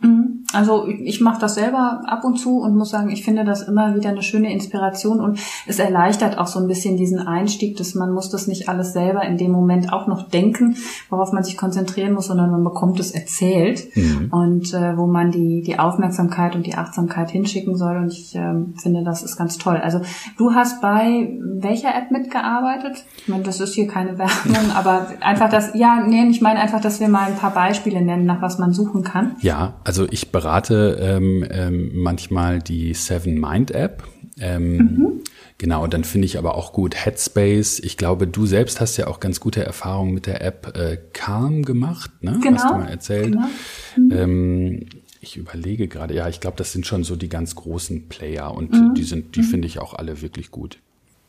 Mhm. 0.00 0.31
Also 0.52 0.86
ich 0.86 1.20
mache 1.20 1.40
das 1.40 1.54
selber 1.54 2.02
ab 2.06 2.24
und 2.24 2.36
zu 2.36 2.58
und 2.58 2.76
muss 2.76 2.90
sagen, 2.90 3.10
ich 3.10 3.24
finde 3.24 3.44
das 3.44 3.62
immer 3.62 3.94
wieder 3.94 4.10
eine 4.10 4.22
schöne 4.22 4.52
Inspiration 4.52 5.20
und 5.20 5.38
es 5.66 5.78
erleichtert 5.78 6.38
auch 6.38 6.46
so 6.46 6.58
ein 6.58 6.66
bisschen 6.66 6.96
diesen 6.96 7.18
Einstieg, 7.18 7.76
dass 7.76 7.94
man 7.94 8.12
muss 8.12 8.30
das 8.30 8.46
nicht 8.46 8.68
alles 8.68 8.92
selber 8.92 9.22
in 9.22 9.38
dem 9.38 9.52
Moment 9.52 9.92
auch 9.92 10.06
noch 10.06 10.28
denken, 10.28 10.76
worauf 11.10 11.32
man 11.32 11.44
sich 11.44 11.56
konzentrieren 11.56 12.12
muss, 12.14 12.26
sondern 12.26 12.50
man 12.50 12.64
bekommt 12.64 13.00
es 13.00 13.12
erzählt 13.12 13.96
mhm. 13.96 14.28
und 14.30 14.74
äh, 14.74 14.96
wo 14.96 15.06
man 15.06 15.30
die, 15.30 15.62
die 15.62 15.78
Aufmerksamkeit 15.78 16.54
und 16.54 16.66
die 16.66 16.74
Achtsamkeit 16.74 17.30
hinschicken 17.30 17.76
soll 17.76 17.96
und 17.96 18.12
ich 18.12 18.34
äh, 18.34 18.54
finde, 18.76 19.04
das 19.04 19.22
ist 19.22 19.36
ganz 19.36 19.58
toll. 19.58 19.76
Also 19.76 20.00
du 20.36 20.54
hast 20.54 20.80
bei 20.80 21.38
welcher 21.54 21.94
App 21.94 22.10
mitgearbeitet? 22.10 23.04
Ich 23.18 23.28
meine, 23.28 23.42
das 23.42 23.60
ist 23.60 23.74
hier 23.74 23.86
keine 23.86 24.18
Werbung, 24.18 24.70
aber 24.74 25.08
einfach 25.20 25.48
das, 25.48 25.70
ja, 25.74 26.04
nee, 26.06 26.24
ich 26.28 26.40
meine 26.40 26.60
einfach, 26.60 26.80
dass 26.80 27.00
wir 27.00 27.08
mal 27.08 27.28
ein 27.28 27.36
paar 27.36 27.52
Beispiele 27.52 28.02
nennen, 28.02 28.26
nach 28.26 28.42
was 28.42 28.58
man 28.58 28.72
suchen 28.72 29.02
kann. 29.02 29.36
Ja, 29.40 29.74
also 29.84 30.06
ich 30.10 30.32
berate 30.42 30.98
ähm, 31.00 31.46
ähm, 31.50 31.90
manchmal 31.94 32.58
die 32.60 32.94
Seven 32.94 33.40
Mind 33.40 33.70
App. 33.70 34.02
Ähm, 34.40 34.76
mhm. 34.76 35.20
Genau, 35.58 35.86
dann 35.86 36.02
finde 36.02 36.26
ich 36.26 36.38
aber 36.38 36.56
auch 36.56 36.72
gut 36.72 36.96
Headspace. 36.96 37.78
Ich 37.78 37.96
glaube, 37.96 38.26
du 38.26 38.46
selbst 38.46 38.80
hast 38.80 38.96
ja 38.96 39.06
auch 39.06 39.20
ganz 39.20 39.38
gute 39.38 39.64
Erfahrungen 39.64 40.14
mit 40.14 40.26
der 40.26 40.42
App 40.42 40.76
äh, 40.76 40.98
Calm 41.12 41.64
gemacht, 41.64 42.10
ne? 42.22 42.40
Genau. 42.42 42.56
Hast 42.56 42.70
du 42.70 42.74
mal 42.74 42.88
erzählt. 42.88 43.32
Genau. 43.32 43.46
Mhm. 43.96 44.12
Ähm, 44.12 44.86
ich 45.20 45.36
überlege 45.36 45.86
gerade, 45.86 46.14
ja, 46.14 46.28
ich 46.28 46.40
glaube, 46.40 46.56
das 46.56 46.72
sind 46.72 46.84
schon 46.84 47.04
so 47.04 47.14
die 47.14 47.28
ganz 47.28 47.54
großen 47.54 48.08
Player 48.08 48.52
und 48.52 48.72
mhm. 48.72 48.94
die 48.94 49.04
sind, 49.04 49.36
die 49.36 49.42
mhm. 49.42 49.44
finde 49.44 49.68
ich 49.68 49.78
auch 49.78 49.94
alle 49.94 50.20
wirklich 50.20 50.50
gut. 50.50 50.78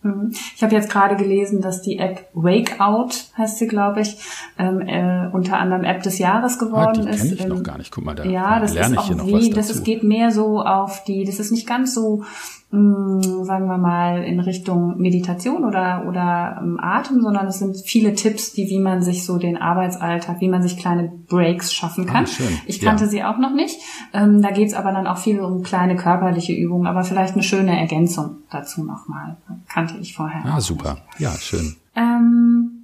Mhm. 0.04 0.32
Ich 0.56 0.62
habe 0.62 0.76
jetzt 0.76 0.90
gerade 0.90 1.16
gelesen, 1.16 1.62
dass 1.62 1.82
die 1.82 1.98
App 1.98 2.30
Wakeout 2.34 3.10
heißt 3.38 3.58
sie, 3.58 3.68
glaube 3.68 4.02
ich, 4.02 4.18
ähm, 4.60 4.82
äh, 4.82 5.30
unter 5.32 5.58
anderem 5.58 5.84
App 5.86 6.04
des 6.04 6.20
Jahres 6.20 6.60
geworden 6.60 7.08
ah, 7.08 7.12
die 7.12 7.18
ist. 7.18 7.32
ich 7.32 7.48
noch 7.48 7.64
gar 7.64 7.78
nicht. 7.78 7.92
Guck 7.92 8.06
mal, 8.06 8.14
da 8.14 8.26
ja, 8.26 8.60
das 8.60 8.74
lerne 8.74 8.96
ist 8.96 9.02
ich 9.02 9.08
hier 9.08 9.16
noch 9.16 9.28
wie, 9.28 9.34
was 9.34 9.42
dazu. 9.42 9.56
Das 9.56 9.70
ist, 9.70 9.84
geht 9.86 10.04
mehr 10.04 10.32
so 10.32 10.62
auf 10.62 11.04
die, 11.06 11.24
das 11.24 11.40
ist 11.40 11.52
nicht 11.52 11.66
ganz 11.66 11.94
so 11.94 12.24
mh, 12.74 13.46
sagen 13.46 13.68
wir 13.68 13.78
mal, 13.78 14.24
in 14.24 14.40
Richtung 14.40 14.98
Meditation 14.98 15.64
oder, 15.64 16.06
oder 16.08 16.60
ähm, 16.62 16.80
Atem, 16.82 17.22
sondern 17.22 17.48
es 17.48 17.60
sind 17.60 17.78
viele 17.78 18.16
Tipps, 18.16 18.54
die, 18.54 18.68
wie 18.70 18.80
man 18.80 19.02
sich 19.02 19.26
so 19.26 19.38
den 19.38 19.58
Arbeitsalltag, 19.58 20.42
wie 20.42 20.50
man 20.50 20.64
sich 20.64 20.78
kleine 20.78 21.12
Breaks 21.30 21.72
schaffen 21.74 22.06
kann. 22.06 22.26
Ah, 22.26 22.44
ich 22.66 22.82
kannte 22.82 23.06
ja. 23.06 23.10
sie 23.10 23.24
auch 23.24 23.38
noch 23.38 23.54
nicht. 23.54 23.80
Ähm, 24.14 24.42
da 24.42 24.52
geht's 24.52 24.74
aber 24.74 24.92
dann 24.92 25.08
auch 25.08 25.18
viel 25.18 25.40
um 25.40 25.62
kleine 25.64 25.96
körperliche 25.96 26.54
Übungen, 26.54 26.88
aber 26.88 27.04
vielleicht 27.04 27.34
eine 27.34 27.44
schöne 27.44 27.80
Ergänzung 27.80 28.38
dazu 28.50 28.84
nochmal. 28.84 29.38
Kannte 29.70 29.96
ich 30.02 30.16
vorher. 30.16 30.44
Ah, 30.46 30.60
super. 30.60 30.98
Ja, 31.20 31.32
schön. 31.34 31.76
Ähm, 31.96 32.83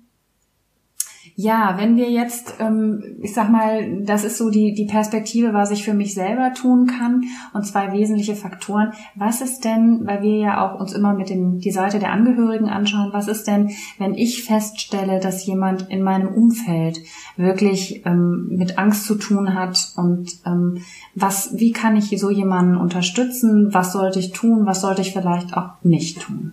ja, 1.41 1.75
wenn 1.77 1.96
wir 1.96 2.12
jetzt, 2.12 2.55
ähm, 2.60 3.01
ich 3.22 3.34
sag 3.34 3.50
mal, 3.50 4.03
das 4.03 4.25
ist 4.25 4.38
so 4.38 4.50
die, 4.50 4.74
die 4.74 4.88
Perspektive, 4.88 5.53
was 5.53 5.72
ich 5.72 5.86
für 5.86 5.93
mich 5.93 6.13
selber 6.13 6.51
tun 6.53 6.86
kann 6.86 7.24
und 7.53 7.65
zwei 7.65 7.93
wesentliche 7.93 8.36
Faktoren. 8.36 8.91
Was 9.15 9.39
ist 9.39 9.63
denn, 9.63 10.05
weil 10.05 10.22
wir 10.22 10.36
ja 10.36 10.60
auch 10.60 10.77
uns 10.77 10.91
immer 10.91 11.13
mit 11.13 11.29
dem, 11.29 11.60
die 11.60 11.72
Seite 11.72 11.98
der 11.98 12.12
Angehörigen 12.12 12.67
anschauen, 12.67 13.12
was 13.13 13.29
ist 13.29 13.48
denn, 13.48 13.69
wenn 14.00 14.15
ich 14.15 14.43
feststelle, 14.43 15.22
dass 15.22 15.46
jemand 15.46 15.89
in 15.89 16.03
meinem 16.03 16.27
Umfeld 16.27 17.00
wirklich 17.38 18.05
ähm, 18.05 18.50
mit 18.50 18.77
Angst 18.77 19.05
zu 19.05 19.15
tun 19.15 19.53
hat 19.53 19.93
und 19.96 20.41
ähm, 20.46 20.84
was, 21.15 21.58
wie 21.58 21.72
kann 21.72 21.96
ich 21.96 22.10
so 22.19 22.29
jemanden 22.29 22.75
unterstützen? 22.75 23.74
Was 23.74 23.93
sollte 23.93 24.19
ich 24.19 24.34
tun? 24.34 24.65
Was 24.65 24.81
sollte 24.81 25.00
ich 25.00 25.13
vielleicht 25.13 25.55
auch 25.55 25.69
nicht 25.84 26.19
tun? 26.19 26.51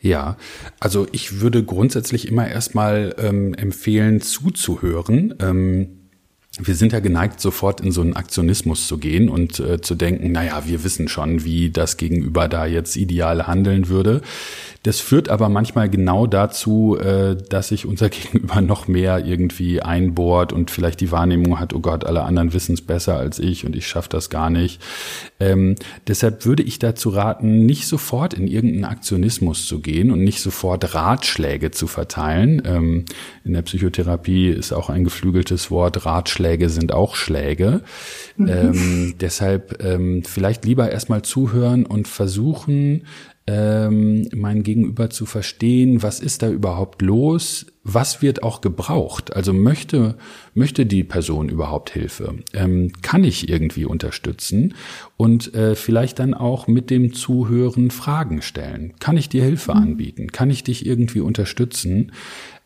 Ja, 0.00 0.36
also 0.78 1.06
ich 1.12 1.40
würde 1.40 1.64
grundsätzlich 1.64 2.28
immer 2.28 2.46
erstmal 2.46 3.14
ähm, 3.18 3.54
empfehlen, 3.54 4.20
zuzuhören. 4.20 5.34
Ähm, 5.40 6.05
wir 6.58 6.74
sind 6.74 6.92
ja 6.92 7.00
geneigt, 7.00 7.40
sofort 7.40 7.82
in 7.82 7.92
so 7.92 8.00
einen 8.00 8.16
Aktionismus 8.16 8.86
zu 8.86 8.96
gehen 8.96 9.28
und 9.28 9.60
äh, 9.60 9.80
zu 9.82 9.94
denken, 9.94 10.32
naja, 10.32 10.62
wir 10.64 10.84
wissen 10.84 11.06
schon, 11.06 11.44
wie 11.44 11.70
das 11.70 11.98
Gegenüber 11.98 12.48
da 12.48 12.64
jetzt 12.64 12.96
ideal 12.96 13.46
handeln 13.46 13.88
würde. 13.88 14.22
Das 14.82 15.00
führt 15.00 15.28
aber 15.28 15.48
manchmal 15.50 15.90
genau 15.90 16.26
dazu, 16.26 16.96
äh, 16.96 17.36
dass 17.36 17.68
sich 17.68 17.84
unser 17.84 18.08
Gegenüber 18.16 18.62
noch 18.62 18.88
mehr 18.88 19.26
irgendwie 19.26 19.82
einbohrt 19.82 20.54
und 20.54 20.70
vielleicht 20.70 21.00
die 21.00 21.10
Wahrnehmung 21.10 21.60
hat, 21.60 21.74
oh 21.74 21.80
Gott, 21.80 22.04
alle 22.04 22.22
anderen 22.22 22.54
wissen 22.54 22.72
es 22.72 22.80
besser 22.80 23.16
als 23.16 23.38
ich 23.38 23.66
und 23.66 23.76
ich 23.76 23.86
schaffe 23.86 24.08
das 24.08 24.30
gar 24.30 24.48
nicht. 24.48 24.80
Ähm, 25.38 25.74
deshalb 26.06 26.46
würde 26.46 26.62
ich 26.62 26.78
dazu 26.78 27.10
raten, 27.10 27.66
nicht 27.66 27.86
sofort 27.86 28.32
in 28.32 28.46
irgendeinen 28.48 28.86
Aktionismus 28.86 29.66
zu 29.66 29.80
gehen 29.80 30.10
und 30.10 30.24
nicht 30.24 30.40
sofort 30.40 30.94
Ratschläge 30.94 31.70
zu 31.70 31.86
verteilen. 31.86 32.62
Ähm, 32.64 33.04
in 33.44 33.52
der 33.52 33.62
Psychotherapie 33.62 34.48
ist 34.48 34.72
auch 34.72 34.88
ein 34.88 35.04
geflügeltes 35.04 35.70
Wort, 35.70 36.06
Ratschläge 36.06 36.45
sind 36.68 36.92
auch 36.92 37.14
Schläge. 37.14 37.82
Mhm. 38.36 38.48
Ähm, 38.48 39.14
deshalb 39.20 39.82
ähm, 39.82 40.22
vielleicht 40.24 40.64
lieber 40.64 40.90
erstmal 40.90 41.22
zuhören 41.22 41.86
und 41.86 42.08
versuchen, 42.08 43.02
ähm, 43.48 44.28
mein 44.34 44.64
Gegenüber 44.64 45.08
zu 45.08 45.24
verstehen, 45.24 46.02
was 46.02 46.18
ist 46.18 46.42
da 46.42 46.50
überhaupt 46.50 47.00
los, 47.00 47.66
was 47.84 48.20
wird 48.20 48.42
auch 48.42 48.60
gebraucht, 48.60 49.36
also 49.36 49.52
möchte, 49.52 50.16
möchte 50.54 50.84
die 50.84 51.04
Person 51.04 51.48
überhaupt 51.48 51.90
Hilfe, 51.90 52.34
ähm, 52.52 52.90
kann 53.02 53.22
ich 53.22 53.48
irgendwie 53.48 53.84
unterstützen? 53.84 54.74
Und 55.16 55.54
äh, 55.54 55.76
vielleicht 55.76 56.18
dann 56.18 56.34
auch 56.34 56.66
mit 56.66 56.90
dem 56.90 57.12
Zuhören 57.12 57.92
Fragen 57.92 58.42
stellen, 58.42 58.94
kann 58.98 59.16
ich 59.16 59.28
dir 59.28 59.44
Hilfe 59.44 59.74
mhm. 59.74 59.82
anbieten, 59.82 60.32
kann 60.32 60.50
ich 60.50 60.64
dich 60.64 60.84
irgendwie 60.84 61.20
unterstützen, 61.20 62.10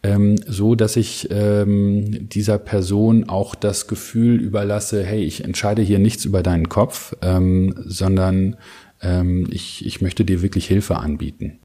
ähm, 0.03 0.37
so 0.47 0.75
dass 0.75 0.97
ich 0.97 1.29
ähm, 1.31 2.29
dieser 2.29 2.59
Person 2.59 3.29
auch 3.29 3.55
das 3.55 3.87
Gefühl 3.87 4.41
überlasse, 4.41 5.05
hey, 5.05 5.23
ich 5.23 5.45
entscheide 5.45 5.83
hier 5.83 5.99
nichts 5.99 6.25
über 6.25 6.43
deinen 6.43 6.69
Kopf, 6.69 7.15
ähm, 7.23 7.75
sondern 7.85 8.57
ähm, 9.03 9.47
ich, 9.51 9.85
ich 9.85 10.01
möchte 10.01 10.25
dir 10.25 10.43
wirklich 10.43 10.67
Hilfe 10.67 10.97
anbieten. 10.97 11.61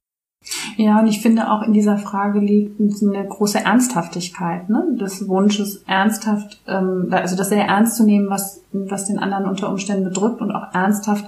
Ja, 0.77 0.99
und 0.99 1.07
ich 1.07 1.21
finde 1.21 1.51
auch 1.51 1.63
in 1.63 1.73
dieser 1.73 1.97
Frage 1.97 2.39
liegt 2.39 2.79
eine 2.79 3.25
große 3.27 3.59
Ernsthaftigkeit, 3.59 4.69
ne? 4.69 4.95
des 4.99 5.27
Wunsches 5.27 5.83
ernsthaft, 5.87 6.61
ähm, 6.67 7.07
also 7.11 7.35
das 7.35 7.49
sehr 7.49 7.65
ernst 7.65 7.97
zu 7.97 8.03
nehmen, 8.03 8.29
was, 8.29 8.61
was 8.71 9.05
den 9.05 9.19
anderen 9.19 9.45
unter 9.45 9.69
Umständen 9.69 10.03
bedrückt 10.03 10.41
und 10.41 10.51
auch 10.51 10.73
ernsthaft 10.73 11.25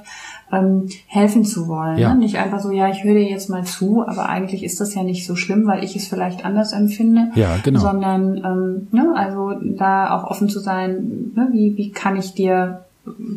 ähm, 0.52 0.88
helfen 1.08 1.44
zu 1.44 1.68
wollen. 1.68 1.98
Ja. 1.98 2.14
Ne? 2.14 2.20
Nicht 2.20 2.38
einfach 2.38 2.60
so, 2.60 2.72
ja, 2.72 2.90
ich 2.90 3.04
höre 3.04 3.16
dir 3.16 3.30
jetzt 3.30 3.50
mal 3.50 3.64
zu, 3.64 4.06
aber 4.08 4.30
eigentlich 4.30 4.64
ist 4.64 4.80
das 4.80 4.94
ja 4.94 5.04
nicht 5.04 5.26
so 5.26 5.36
schlimm, 5.36 5.66
weil 5.68 5.84
ich 5.84 5.96
es 5.96 6.08
vielleicht 6.08 6.46
anders 6.46 6.74
empfinde. 6.74 7.32
Ja, 7.36 7.58
genau. 7.64 7.80
Sondern, 7.80 8.38
ähm, 8.38 8.88
ne, 8.92 9.14
also 9.16 9.54
da 9.62 10.16
auch 10.16 10.30
offen 10.30 10.50
zu 10.50 10.60
sein, 10.60 11.32
ne, 11.36 11.50
wie, 11.52 11.76
wie 11.78 11.92
kann 11.92 12.16
ich 12.16 12.34
dir 12.34 12.86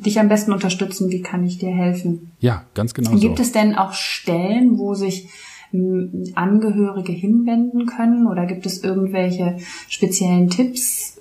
dich 0.04 0.18
am 0.18 0.28
besten 0.28 0.52
unterstützen? 0.52 1.10
Wie 1.10 1.22
kann 1.22 1.44
ich 1.44 1.58
dir 1.58 1.70
helfen? 1.70 2.32
Ja, 2.40 2.64
ganz 2.74 2.94
genau. 2.94 3.10
Gibt 3.12 3.36
so. 3.36 3.42
es 3.42 3.52
denn 3.52 3.76
auch 3.76 3.92
Stellen, 3.92 4.78
wo 4.78 4.94
sich 4.94 5.28
Angehörige 5.72 7.12
hinwenden 7.12 7.86
können? 7.86 8.26
Oder 8.26 8.46
gibt 8.46 8.66
es 8.66 8.82
irgendwelche 8.82 9.58
speziellen 9.88 10.50
Tipps, 10.50 11.20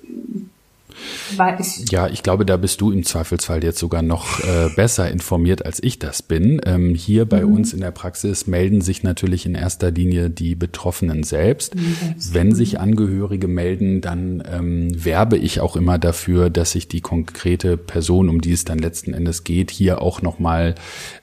ja, 1.89 2.07
ich 2.07 2.23
glaube, 2.23 2.45
da 2.45 2.57
bist 2.57 2.81
du 2.81 2.91
im 2.91 3.03
Zweifelsfall 3.03 3.63
jetzt 3.63 3.79
sogar 3.79 4.01
noch 4.01 4.39
äh, 4.39 4.69
besser 4.75 5.09
informiert, 5.09 5.65
als 5.65 5.81
ich 5.81 5.99
das 5.99 6.21
bin. 6.21 6.62
Ähm, 6.65 6.95
hier 6.95 7.25
bei 7.25 7.41
mhm. 7.41 7.53
uns 7.53 7.73
in 7.73 7.81
der 7.81 7.91
Praxis 7.91 8.47
melden 8.47 8.81
sich 8.81 9.03
natürlich 9.03 9.45
in 9.45 9.55
erster 9.55 9.91
Linie 9.91 10.29
die 10.29 10.55
Betroffenen 10.55 11.23
selbst. 11.23 11.75
Mhm. 11.75 11.95
Wenn 12.31 12.55
sich 12.55 12.79
Angehörige 12.79 13.47
melden, 13.47 14.01
dann 14.01 14.43
ähm, 14.49 14.89
werbe 14.93 15.38
ich 15.38 15.59
auch 15.59 15.75
immer 15.75 15.97
dafür, 15.97 16.49
dass 16.49 16.71
sich 16.71 16.88
die 16.88 17.01
konkrete 17.01 17.77
Person, 17.77 18.29
um 18.29 18.41
die 18.41 18.53
es 18.53 18.65
dann 18.65 18.79
letzten 18.79 19.13
Endes 19.13 19.43
geht, 19.43 19.71
hier 19.71 20.01
auch 20.01 20.21
nochmal 20.21 20.75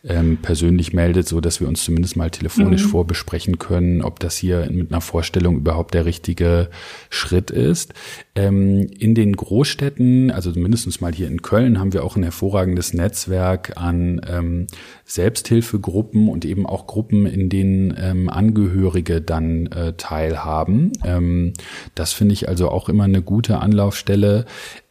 ähm, 0.04 0.38
persönlich 0.40 0.92
meldet, 0.92 1.28
so 1.28 1.40
dass 1.40 1.60
wir 1.60 1.68
uns 1.68 1.84
zumindest 1.84 2.16
mal 2.16 2.30
telefonisch 2.30 2.84
mhm. 2.84 2.90
vorbesprechen 2.90 3.58
können, 3.58 4.02
ob 4.02 4.20
das 4.20 4.36
hier 4.36 4.68
mit 4.70 4.92
einer 4.92 5.00
Vorstellung 5.00 5.56
überhaupt 5.56 5.94
der 5.94 6.04
richtige 6.04 6.68
Schritt 7.10 7.50
ist. 7.50 7.94
Ähm, 8.34 8.88
in 8.98 9.14
den 9.14 9.36
Großstädten, 9.66 10.30
also 10.30 10.52
mindestens 10.54 11.00
mal 11.00 11.12
hier 11.12 11.26
in 11.26 11.42
Köln, 11.42 11.80
haben 11.80 11.92
wir 11.92 12.04
auch 12.04 12.14
ein 12.14 12.22
hervorragendes 12.22 12.94
Netzwerk 12.94 13.72
an 13.76 14.20
ähm, 14.28 14.68
Selbsthilfegruppen 15.04 16.28
und 16.28 16.44
eben 16.44 16.66
auch 16.66 16.86
Gruppen, 16.86 17.26
in 17.26 17.48
denen 17.48 17.92
ähm, 17.98 18.28
Angehörige 18.28 19.20
dann 19.20 19.66
äh, 19.66 19.94
teilhaben. 19.94 20.92
Ähm, 21.04 21.52
das 21.96 22.12
finde 22.12 22.34
ich 22.34 22.48
also 22.48 22.68
auch 22.68 22.88
immer 22.88 23.04
eine 23.04 23.22
gute 23.22 23.58
Anlaufstelle. 23.58 24.44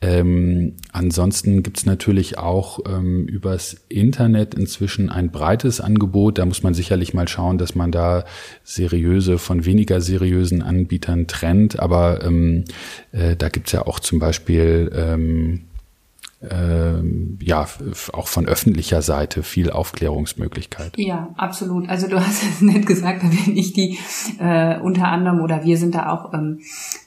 Ähm, 0.06 0.74
ansonsten 0.92 1.64
gibt's 1.64 1.86
natürlich 1.86 2.38
auch 2.38 2.80
ähm, 2.88 3.26
übers 3.26 3.76
Internet 3.90 4.54
inzwischen 4.54 5.10
ein 5.10 5.32
breites 5.32 5.82
Angebot. 5.82 6.38
Da 6.38 6.46
muss 6.46 6.62
man 6.62 6.76
sicherlich 6.76 7.16
mal 7.16 7.28
schauen, 7.28 7.58
dass 7.58 7.74
man 7.74 7.92
da 7.92 8.26
seriöse 8.64 9.40
von 9.40 9.66
weniger 9.66 10.02
seriösen 10.02 10.62
Anbietern 10.62 11.26
trennt. 11.26 11.80
Aber 11.80 12.24
ähm, 12.24 12.66
äh, 13.14 13.36
da 13.36 13.50
gibt's 13.50 13.72
ja 13.72 13.88
auch 13.88 14.00
zum 14.00 14.20
Beispiel 14.20 14.92
ähm, 14.94 15.62
ähm, 16.52 17.40
ja 17.42 17.66
auch 18.14 18.28
von 18.28 18.48
öffentlicher 18.48 19.02
Seite 19.02 19.42
viel 19.42 19.72
Aufklärungsmöglichkeit. 19.72 20.94
Ja, 20.98 21.34
absolut. 21.38 21.90
Also 21.90 22.08
du 22.08 22.20
hast 22.20 22.44
es 22.44 22.62
nicht 22.62 22.86
gesagt, 22.86 23.24
da 23.24 23.28
bin 23.28 23.58
ich 23.58 23.74
die 23.74 23.98
äh, 24.40 24.80
unter 24.80 25.08
anderem 25.08 25.42
oder 25.42 25.64
wir 25.64 25.78
sind 25.78 25.96
da 25.96 26.10
auch 26.12 26.34
ähm, 26.34 26.60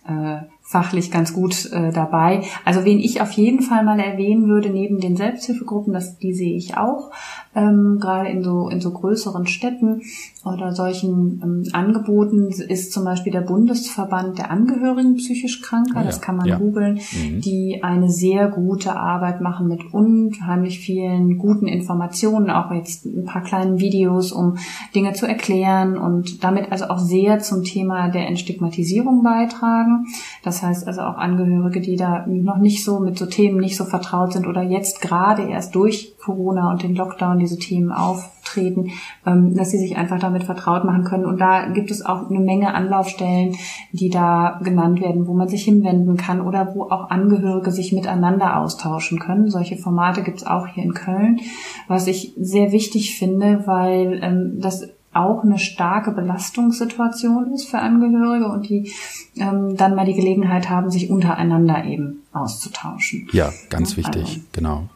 äh, 0.09 0.41
fachlich 0.69 1.11
ganz 1.11 1.33
gut 1.33 1.73
äh, 1.73 1.93
dabei. 1.93 2.43
Also 2.63 2.85
wen 2.85 2.99
ich 2.99 3.23
auf 3.23 3.33
jeden 3.33 3.63
Fall 3.63 3.85
mal 3.85 3.99
erwähnen 3.99 4.49
würde, 4.49 4.69
neben 4.69 5.01
den 5.01 5.17
Selbsthilfegruppen, 5.17 5.95
das, 5.95 6.19
die 6.19 6.35
sehe 6.35 6.55
ich 6.57 6.77
auch, 6.77 7.11
ähm, 7.59 7.99
gerade 8.01 8.29
in 8.29 8.43
so, 8.43 8.69
in 8.69 8.81
so 8.81 8.93
größeren 8.93 9.47
Städten 9.47 10.03
oder 10.45 10.73
solchen 10.73 11.41
ähm, 11.43 11.65
Angeboten 11.73 12.49
ist 12.49 12.93
zum 12.93 13.05
Beispiel 13.05 13.33
der 13.33 13.41
Bundesverband 13.41 14.39
der 14.39 14.51
Angehörigen 14.51 15.17
psychisch 15.17 15.63
Kranker, 15.63 16.01
ja, 16.01 16.05
das 16.05 16.21
kann 16.21 16.37
man 16.37 16.47
ja. 16.47 16.59
googeln, 16.59 16.95
mhm. 16.95 17.41
die 17.41 17.81
eine 17.83 18.11
sehr 18.11 18.49
gute 18.49 18.97
Arbeit 18.97 19.41
machen 19.41 19.69
mit 19.69 19.93
unheimlich 19.93 20.79
vielen 20.79 21.39
guten 21.39 21.67
Informationen, 21.67 22.51
auch 22.51 22.71
jetzt 22.71 23.05
ein 23.05 23.25
paar 23.25 23.43
kleinen 23.43 23.81
Videos, 23.81 24.33
um 24.33 24.57
Dinge 24.95 25.13
zu 25.13 25.27
erklären 25.27 25.99
und 25.99 26.45
damit 26.45 26.71
also 26.71 26.87
auch 26.87 26.99
sehr 26.99 27.41
zum 27.41 27.65
Thema 27.65 28.09
der 28.09 28.29
Entstigmatisierung 28.29 29.23
beitragen. 29.23 30.07
Das 30.45 30.63
heißt 30.63 30.87
also 30.87 31.01
auch 31.03 31.17
Angehörige, 31.17 31.81
die 31.81 31.97
da 31.97 32.25
noch 32.27 32.59
nicht 32.59 32.85
so 32.85 33.01
mit 33.01 33.19
so 33.19 33.27
Themen 33.27 33.59
nicht 33.59 33.77
so 33.77 33.85
vertraut 33.85 34.33
sind 34.33 34.47
oder 34.47 34.63
jetzt 34.63 35.01
gerade 35.01 35.43
erst 35.43 35.75
durch 35.75 36.15
Corona 36.29 36.71
und 36.71 36.83
den 36.83 36.95
Lockdown 36.95 37.39
diese 37.39 37.59
Themen 37.59 37.91
auftreten, 37.91 38.91
ähm, 39.25 39.57
dass 39.57 39.71
sie 39.71 39.79
sich 39.79 39.97
einfach 39.97 40.21
damit 40.21 40.45
vertraut 40.45 40.85
machen 40.85 41.05
können. 41.05 41.25
Und 41.25 41.41
da 41.41 41.71
gibt 41.71 41.91
es 41.91 42.05
auch 42.05 42.29
eine 42.29 42.41
Menge 42.41 42.75
Anlaufstellen, 42.75 43.57
die 43.93 44.11
da 44.11 44.61
genannt 44.63 45.01
werden, 45.01 45.27
wo 45.27 45.33
man 45.33 45.49
sich 45.49 45.65
hinwenden 45.65 46.19
kann 46.19 46.43
oder 46.43 46.75
wo 46.75 46.83
auch 46.83 47.09
Angehörige 47.09 47.71
sich 47.71 47.95
miteinander 47.95 48.59
austauschen 48.59 49.19
können. 49.19 49.49
Solche 49.49 49.79
Formate 49.79 50.23
gibt 50.23 50.39
es 50.39 50.47
auch 50.47 50.67
hier 50.67 50.85
in 50.85 50.93
Köln, 50.93 51.41
was 51.89 52.07
ich 52.07 52.35
sehr 52.37 52.73
wichtig 52.73 53.19
finde, 53.19 53.67
weil 53.67 54.21
ähm, 54.23 54.59
das 54.61 54.87
auch 55.15 55.43
eine 55.43 55.59
starke 55.59 56.13
Belastungssituation 56.13 57.53
ist 57.55 57.69
für 57.69 57.79
Angehörige 57.79 58.47
und 58.49 58.69
die 58.69 58.93
ähm, 59.37 59.77
dann 59.77 59.95
mal 59.95 60.05
die 60.05 60.15
Gelegenheit 60.15 60.69
haben, 60.69 60.91
sich 60.91 61.11
untereinander 61.11 61.85
eben 61.85 62.23
auszutauschen. 62.33 63.27
Ja, 63.33 63.51
ganz 63.71 63.97
wichtig, 63.97 64.23
also, 64.23 64.41
genau. 64.53 64.89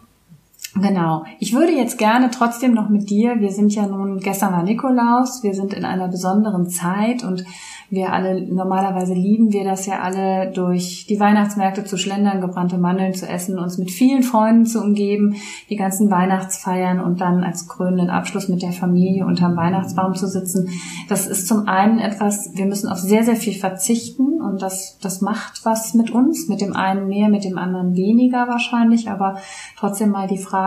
Genau. 0.74 1.24
Ich 1.38 1.52
würde 1.52 1.72
jetzt 1.72 1.98
gerne 1.98 2.30
trotzdem 2.30 2.72
noch 2.72 2.88
mit 2.88 3.10
dir, 3.10 3.40
wir 3.40 3.50
sind 3.50 3.74
ja 3.74 3.86
nun, 3.86 4.20
gestern 4.20 4.52
war 4.52 4.62
Nikolaus, 4.62 5.42
wir 5.42 5.52
sind 5.52 5.74
in 5.74 5.84
einer 5.84 6.08
besonderen 6.08 6.70
Zeit 6.70 7.24
und 7.24 7.44
wir 7.90 8.10
alle, 8.14 8.40
normalerweise 8.40 9.12
lieben 9.12 9.52
wir 9.52 9.64
das 9.64 9.84
ja 9.84 10.00
alle, 10.00 10.50
durch 10.50 11.04
die 11.06 11.20
Weihnachtsmärkte 11.20 11.84
zu 11.84 11.98
schlendern, 11.98 12.40
gebrannte 12.40 12.78
Mandeln 12.78 13.12
zu 13.12 13.28
essen, 13.28 13.58
uns 13.58 13.76
mit 13.76 13.90
vielen 13.90 14.22
Freunden 14.22 14.64
zu 14.64 14.82
umgeben, 14.82 15.36
die 15.68 15.76
ganzen 15.76 16.10
Weihnachtsfeiern 16.10 17.00
und 17.00 17.20
dann 17.20 17.44
als 17.44 17.68
krönenden 17.68 18.08
Abschluss 18.08 18.48
mit 18.48 18.62
der 18.62 18.72
Familie 18.72 19.26
unterm 19.26 19.56
Weihnachtsbaum 19.56 20.14
zu 20.14 20.26
sitzen. 20.26 20.70
Das 21.10 21.26
ist 21.26 21.46
zum 21.46 21.68
einen 21.68 21.98
etwas, 21.98 22.52
wir 22.54 22.64
müssen 22.64 22.88
auf 22.88 22.98
sehr, 22.98 23.24
sehr 23.24 23.36
viel 23.36 23.58
verzichten 23.58 24.40
und 24.40 24.62
das, 24.62 24.96
das 25.02 25.20
macht 25.20 25.66
was 25.66 25.92
mit 25.92 26.10
uns, 26.10 26.48
mit 26.48 26.62
dem 26.62 26.74
einen 26.74 27.08
mehr, 27.08 27.28
mit 27.28 27.44
dem 27.44 27.58
anderen 27.58 27.94
weniger 27.94 28.48
wahrscheinlich, 28.48 29.10
aber 29.10 29.36
trotzdem 29.76 30.08
mal 30.08 30.28
die 30.28 30.38
Frage 30.38 30.61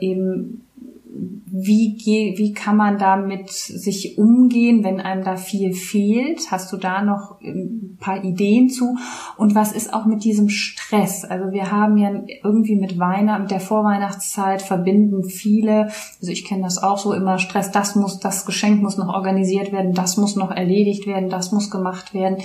eben, 0.00 0.64
wie, 1.56 2.34
wie 2.36 2.52
kann 2.52 2.76
man 2.76 2.98
damit 2.98 3.50
sich 3.50 4.18
umgehen, 4.18 4.82
wenn 4.82 5.00
einem 5.00 5.22
da 5.22 5.36
viel 5.36 5.72
fehlt? 5.72 6.50
Hast 6.50 6.72
du 6.72 6.76
da 6.76 7.02
noch 7.02 7.40
ein 7.40 7.96
paar 8.00 8.24
Ideen 8.24 8.68
zu? 8.68 8.96
Und 9.36 9.54
was 9.54 9.70
ist 9.70 9.94
auch 9.94 10.04
mit 10.04 10.24
diesem 10.24 10.48
Stress? 10.48 11.24
Also 11.24 11.52
wir 11.52 11.70
haben 11.70 11.96
ja 11.96 12.10
irgendwie 12.42 12.74
mit 12.74 12.98
Weihnachten, 12.98 13.42
mit 13.42 13.50
der 13.52 13.60
Vorweihnachtszeit 13.60 14.62
verbinden 14.62 15.22
viele, 15.22 15.90
also 16.20 16.32
ich 16.32 16.44
kenne 16.44 16.62
das 16.62 16.82
auch 16.82 16.98
so 16.98 17.12
immer, 17.12 17.38
Stress, 17.38 17.70
das 17.70 17.94
muss, 17.94 18.18
das 18.18 18.46
Geschenk 18.46 18.82
muss 18.82 18.98
noch 18.98 19.14
organisiert 19.14 19.70
werden, 19.70 19.92
das 19.92 20.16
muss 20.16 20.34
noch 20.34 20.50
erledigt 20.50 21.06
werden, 21.06 21.28
das 21.28 21.52
muss 21.52 21.70
gemacht 21.70 22.14
werden. 22.14 22.38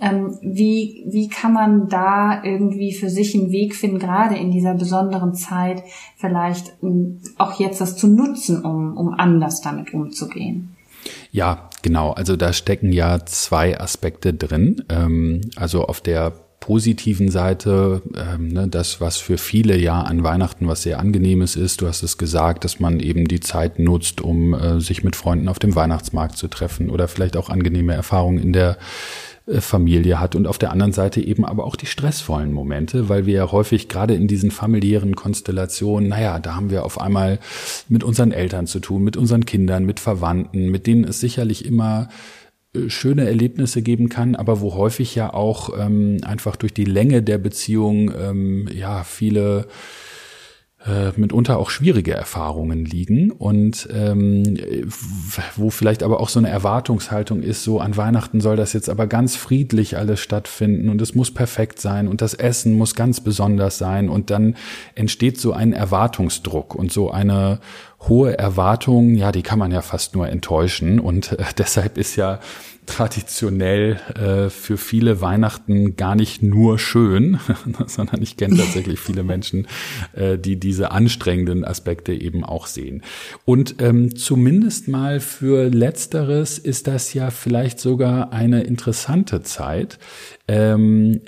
Ähm, 0.00 0.38
wie, 0.40 1.04
wie 1.08 1.28
kann 1.28 1.52
man 1.52 1.88
da 1.88 2.42
irgendwie 2.42 2.92
für 2.94 3.10
sich 3.10 3.34
einen 3.34 3.50
Weg 3.50 3.74
finden, 3.74 3.98
gerade 3.98 4.36
in 4.36 4.50
dieser 4.50 4.74
besonderen 4.74 5.34
Zeit 5.34 5.82
vielleicht 6.16 6.72
ähm, 6.82 7.20
auch 7.36 7.58
jetzt 7.60 7.80
das 7.80 7.96
zu 7.96 8.06
nutzen, 8.08 8.64
um, 8.64 8.96
um 8.96 9.12
anders 9.12 9.60
damit 9.60 9.92
umzugehen? 9.92 10.76
Ja, 11.32 11.70
genau. 11.82 12.12
Also 12.12 12.36
da 12.36 12.52
stecken 12.52 12.92
ja 12.92 13.24
zwei 13.26 13.78
Aspekte 13.78 14.34
drin. 14.34 14.84
Ähm, 14.88 15.42
also 15.56 15.84
auf 15.84 16.00
der 16.00 16.32
positiven 16.60 17.30
Seite, 17.30 18.02
ne, 18.38 18.68
das, 18.68 19.00
was 19.00 19.16
für 19.16 19.38
viele 19.38 19.78
ja 19.78 20.02
an 20.02 20.22
Weihnachten 20.22 20.68
was 20.68 20.82
sehr 20.82 21.00
angenehmes 21.00 21.56
ist. 21.56 21.80
Du 21.80 21.88
hast 21.88 22.02
es 22.02 22.18
gesagt, 22.18 22.64
dass 22.64 22.78
man 22.78 23.00
eben 23.00 23.26
die 23.26 23.40
Zeit 23.40 23.78
nutzt, 23.78 24.20
um 24.20 24.52
äh, 24.52 24.78
sich 24.80 25.02
mit 25.02 25.16
Freunden 25.16 25.48
auf 25.48 25.58
dem 25.58 25.74
Weihnachtsmarkt 25.74 26.36
zu 26.36 26.48
treffen 26.48 26.90
oder 26.90 27.08
vielleicht 27.08 27.38
auch 27.38 27.48
angenehme 27.48 27.94
Erfahrungen 27.94 28.38
in 28.38 28.52
der 28.52 28.76
Familie 29.58 30.20
hat 30.20 30.34
und 30.34 30.46
auf 30.46 30.58
der 30.58 30.70
anderen 30.70 30.92
Seite 30.92 31.20
eben 31.20 31.44
aber 31.44 31.64
auch 31.64 31.76
die 31.76 31.86
stressvollen 31.86 32.52
Momente, 32.52 33.08
weil 33.08 33.26
wir 33.26 33.34
ja 33.34 33.52
häufig 33.52 33.88
gerade 33.88 34.14
in 34.14 34.28
diesen 34.28 34.50
familiären 34.50 35.16
Konstellationen, 35.16 36.08
naja, 36.08 36.38
da 36.38 36.54
haben 36.54 36.70
wir 36.70 36.84
auf 36.84 37.00
einmal 37.00 37.38
mit 37.88 38.04
unseren 38.04 38.32
Eltern 38.32 38.66
zu 38.66 38.80
tun, 38.80 39.02
mit 39.02 39.16
unseren 39.16 39.46
Kindern, 39.46 39.84
mit 39.84 39.98
Verwandten, 39.98 40.70
mit 40.70 40.86
denen 40.86 41.04
es 41.04 41.20
sicherlich 41.20 41.64
immer 41.64 42.08
äh, 42.74 42.88
schöne 42.88 43.26
Erlebnisse 43.26 43.82
geben 43.82 44.08
kann, 44.08 44.36
aber 44.36 44.60
wo 44.60 44.74
häufig 44.74 45.14
ja 45.14 45.32
auch 45.34 45.70
ähm, 45.78 46.18
einfach 46.22 46.56
durch 46.56 46.74
die 46.74 46.84
Länge 46.84 47.22
der 47.22 47.38
Beziehung 47.38 48.12
ähm, 48.16 48.68
ja 48.72 49.02
viele 49.02 49.66
äh, 50.86 51.12
mitunter 51.16 51.58
auch 51.58 51.68
schwierige 51.68 52.12
Erfahrungen 52.12 52.86
liegen 52.86 53.30
und 53.30 53.86
ähm, 53.92 54.56
wo 55.56 55.68
vielleicht 55.68 56.02
aber 56.02 56.20
auch 56.20 56.30
so 56.30 56.38
eine 56.38 56.48
Erwartungshaltung 56.48 57.42
ist, 57.42 57.64
so 57.64 57.80
an 57.80 57.98
Weihnachten 57.98 58.40
soll 58.40 58.56
das 58.56 58.72
jetzt 58.72 58.88
aber 58.88 59.06
ganz 59.06 59.36
friedlich 59.36 59.98
alles 59.98 60.20
stattfinden 60.20 60.88
und 60.88 61.02
es 61.02 61.14
muss 61.14 61.34
perfekt 61.34 61.80
sein 61.80 62.08
und 62.08 62.22
das 62.22 62.32
Essen 62.32 62.74
muss 62.74 62.94
ganz 62.94 63.20
besonders 63.20 63.76
sein 63.76 64.08
und 64.08 64.30
dann 64.30 64.56
entsteht 64.94 65.38
so 65.38 65.52
ein 65.52 65.74
Erwartungsdruck 65.74 66.74
und 66.74 66.90
so 66.90 67.10
eine 67.10 67.60
hohe 68.08 68.38
Erwartung, 68.38 69.14
ja, 69.14 69.30
die 69.30 69.42
kann 69.42 69.58
man 69.58 69.72
ja 69.72 69.82
fast 69.82 70.14
nur 70.14 70.28
enttäuschen 70.28 70.98
und 70.98 71.32
äh, 71.32 71.44
deshalb 71.58 71.98
ist 71.98 72.16
ja 72.16 72.40
traditionell 72.90 74.00
äh, 74.16 74.50
für 74.50 74.76
viele 74.76 75.20
Weihnachten 75.20 75.94
gar 75.94 76.16
nicht 76.16 76.42
nur 76.42 76.78
schön, 76.78 77.38
sondern 77.86 78.20
ich 78.20 78.36
kenne 78.36 78.56
tatsächlich 78.56 78.98
viele 79.00 79.22
Menschen, 79.22 79.68
äh, 80.12 80.36
die 80.36 80.58
diese 80.58 80.90
anstrengenden 80.90 81.64
Aspekte 81.64 82.12
eben 82.12 82.44
auch 82.44 82.66
sehen. 82.66 83.02
Und 83.44 83.76
ähm, 83.80 84.16
zumindest 84.16 84.88
mal 84.88 85.20
für 85.20 85.68
letzteres 85.68 86.58
ist 86.58 86.88
das 86.88 87.14
ja 87.14 87.30
vielleicht 87.30 87.78
sogar 87.78 88.32
eine 88.32 88.62
interessante 88.62 89.42
Zeit. 89.42 89.98
Ähm, 90.48 91.20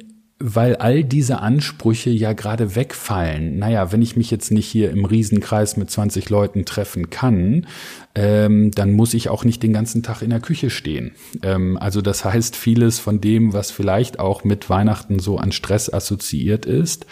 weil 0.44 0.75
all 0.75 1.05
diese 1.05 1.38
Ansprüche 1.38 2.11
ja 2.11 2.33
gerade 2.33 2.75
wegfallen. 2.75 3.59
Naja, 3.61 3.92
wenn 3.92 4.03
ich 4.03 4.16
mich 4.16 4.29
jetzt 4.33 4.51
nicht 4.51 4.66
hier 4.66 4.90
im 4.90 5.05
Riesenkreis 5.05 5.77
mit 5.77 5.88
20 5.88 6.31
Leuten 6.31 6.64
treffen 6.64 7.11
kann, 7.11 7.68
ähm, 8.14 8.70
dann 8.72 8.92
muss 8.92 9.14
ich 9.14 9.29
auch 9.29 9.44
nicht 9.44 9.62
den 9.62 9.72
ganzen 9.72 10.03
Tag 10.03 10.22
in 10.22 10.31
der 10.31 10.40
Küche 10.40 10.70
stehen. 10.70 11.12
Ähm, 11.42 11.79
also 11.79 12.03
das 12.03 12.25
heißt, 12.25 12.57
vieles 12.57 12.98
von 12.98 13.20
dem, 13.20 13.53
was 13.53 13.70
vielleicht 13.70 14.18
auch 14.18 14.44
mit 14.44 14.68
Weihnachten 14.68 15.18
so 15.18 15.38
an 15.38 15.53
Stress 15.53 15.92
assoziiert 15.92 16.66
ist, 16.66 17.07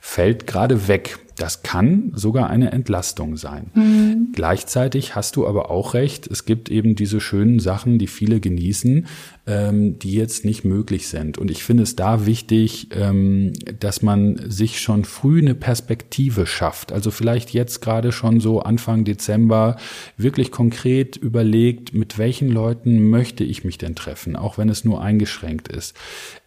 fällt 0.00 0.46
gerade 0.46 0.86
weg. 0.88 1.18
Das 1.36 1.64
kann 1.64 2.12
sogar 2.14 2.48
eine 2.48 2.70
Entlastung 2.70 3.36
sein. 3.36 3.70
Mhm. 3.74 4.28
Gleichzeitig 4.34 5.16
hast 5.16 5.34
du 5.34 5.48
aber 5.48 5.70
auch 5.70 5.94
recht, 5.94 6.28
es 6.28 6.44
gibt 6.44 6.70
eben 6.70 6.94
diese 6.94 7.20
schönen 7.20 7.58
Sachen, 7.58 7.98
die 7.98 8.06
viele 8.06 8.38
genießen, 8.38 9.06
ähm, 9.46 9.98
die 9.98 10.12
jetzt 10.12 10.44
nicht 10.44 10.64
möglich 10.64 11.08
sind. 11.08 11.36
Und 11.36 11.50
ich 11.50 11.64
finde 11.64 11.82
es 11.82 11.96
da 11.96 12.26
wichtig, 12.26 12.88
ähm, 12.92 13.52
dass 13.80 14.00
man 14.00 14.48
sich 14.48 14.80
schon 14.80 15.04
früh 15.04 15.40
eine 15.40 15.56
Perspektive 15.56 16.46
schafft. 16.46 16.92
Also 16.92 17.10
vielleicht 17.10 17.52
jetzt 17.52 17.80
gerade 17.80 18.12
schon 18.12 18.38
so 18.38 18.60
Anfang 18.60 19.04
Dezember 19.04 19.76
wirklich 20.16 20.43
konkret 20.50 21.16
überlegt, 21.16 21.94
mit 21.94 22.18
welchen 22.18 22.50
Leuten 22.50 23.10
möchte 23.10 23.44
ich 23.44 23.64
mich 23.64 23.78
denn 23.78 23.94
treffen, 23.94 24.36
auch 24.36 24.58
wenn 24.58 24.68
es 24.68 24.84
nur 24.84 25.02
eingeschränkt 25.02 25.68
ist. 25.68 25.96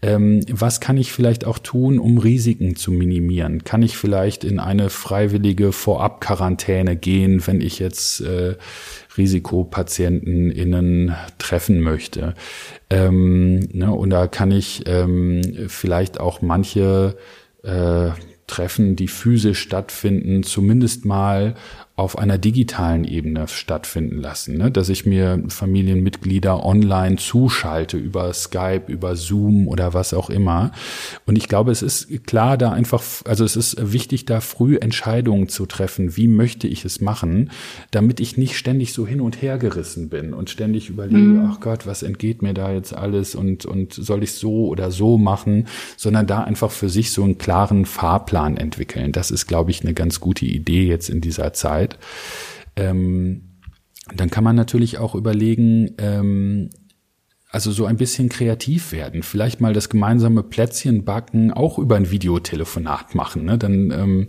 Ähm, 0.02 0.42
was 0.50 0.80
kann 0.80 0.98
ich 0.98 1.12
vielleicht 1.12 1.46
auch 1.46 1.60
tun, 1.60 2.00
um 2.00 2.18
Risiken 2.18 2.76
zu 2.76 2.92
minimieren? 2.92 3.64
Kann 3.64 3.82
ich 3.82 3.98
vielleicht 3.98 4.44
in 4.44 4.60
eine 4.60 4.90
freiwillige 4.90 5.72
Vorabquarantäne 5.72 6.96
gehen, 6.96 7.46
wenn 7.46 7.62
ich 7.62 7.80
jetzt 7.80 8.22
äh, 8.22 8.56
Risikopatienten 9.18 10.52
innen 10.52 11.16
treffen 11.38 11.82
möchte? 11.82 12.36
Ähm, 12.90 13.60
ne, 13.74 13.92
und 13.92 14.10
da 14.10 14.28
kann 14.28 14.52
ich 14.52 14.84
ähm, 14.88 15.42
vielleicht 15.68 16.20
auch 16.20 16.42
manche 16.42 17.18
äh, 17.64 18.12
Treffen, 18.48 18.96
die 18.96 19.10
physisch 19.10 19.60
stattfinden, 19.60 20.42
zumindest 20.44 21.06
mal 21.06 21.56
auf 21.98 22.16
einer 22.16 22.38
digitalen 22.38 23.06
Ebene 23.06 23.48
stattfinden 23.48 24.22
lassen, 24.22 24.56
ne? 24.56 24.70
dass 24.70 24.88
ich 24.90 25.08
mir 25.08 25.44
Familienmitglieder 25.48 26.64
online 26.64 27.16
zuschalte 27.16 27.98
über 27.98 28.32
Skype, 28.34 28.84
über 28.86 29.16
Zoom 29.16 29.68
oder 29.68 29.96
was 29.96 30.14
auch 30.14 30.30
immer. 30.30 30.72
Und 31.26 31.40
ich 31.40 31.48
glaube, 31.48 31.72
es 31.72 31.82
ist 31.82 32.28
klar, 32.28 32.56
da 32.56 32.72
einfach, 32.72 33.02
also 33.26 33.44
es 33.44 33.56
ist 33.56 33.92
wichtig, 33.94 34.26
da 34.26 34.42
früh 34.42 34.78
Entscheidungen 34.78 35.50
zu 35.50 35.66
treffen, 35.66 36.16
wie 36.16 36.28
möchte 36.28 36.68
ich 36.68 36.86
es 36.86 37.02
machen, 37.02 37.50
damit 37.90 38.20
ich 38.20 38.38
nicht 38.38 38.58
ständig 38.58 38.94
so 38.94 39.08
hin 39.08 39.20
und 39.20 39.42
her 39.42 39.58
gerissen 39.58 40.10
bin 40.10 40.36
und 40.36 40.52
ständig 40.52 40.90
überlege, 40.90 41.18
mhm. 41.18 41.50
ach 41.52 41.60
Gott, 41.62 41.88
was 41.88 42.04
entgeht 42.04 42.44
mir 42.44 42.54
da 42.54 42.72
jetzt 42.72 42.94
alles 42.94 43.34
und, 43.34 43.66
und 43.66 43.94
soll 43.94 44.22
ich 44.22 44.34
so 44.34 44.68
oder 44.68 44.92
so 44.92 45.18
machen, 45.18 45.68
sondern 45.96 46.28
da 46.28 46.44
einfach 46.44 46.70
für 46.70 46.90
sich 46.90 47.10
so 47.10 47.24
einen 47.24 47.40
klaren 47.40 47.86
Fahrplan 47.86 48.56
entwickeln. 48.56 49.14
Das 49.14 49.32
ist, 49.32 49.48
glaube 49.48 49.72
ich, 49.72 49.82
eine 49.82 49.96
ganz 49.96 50.20
gute 50.20 50.46
Idee 50.46 50.86
jetzt 50.86 51.10
in 51.10 51.22
dieser 51.22 51.54
Zeit. 51.54 51.87
Ähm, 52.76 53.44
dann 54.16 54.30
kann 54.30 54.44
man 54.44 54.56
natürlich 54.56 54.98
auch 54.98 55.16
überlegen, 55.16 55.96
ähm, 55.98 56.70
also 57.50 57.72
so 57.72 57.86
ein 57.86 57.98
bisschen 57.98 58.28
kreativ 58.28 58.92
werden. 58.92 59.24
Vielleicht 59.24 59.62
mal 59.62 59.74
das 59.74 59.88
gemeinsame 59.88 60.44
Plätzchen 60.44 61.06
backen 61.06 61.54
auch 61.54 61.80
über 61.80 61.96
ein 61.96 62.12
Videotelefonat 62.12 63.16
machen. 63.16 63.46
Ne? 63.46 63.58
Dann 63.58 63.92
ähm, 63.92 64.28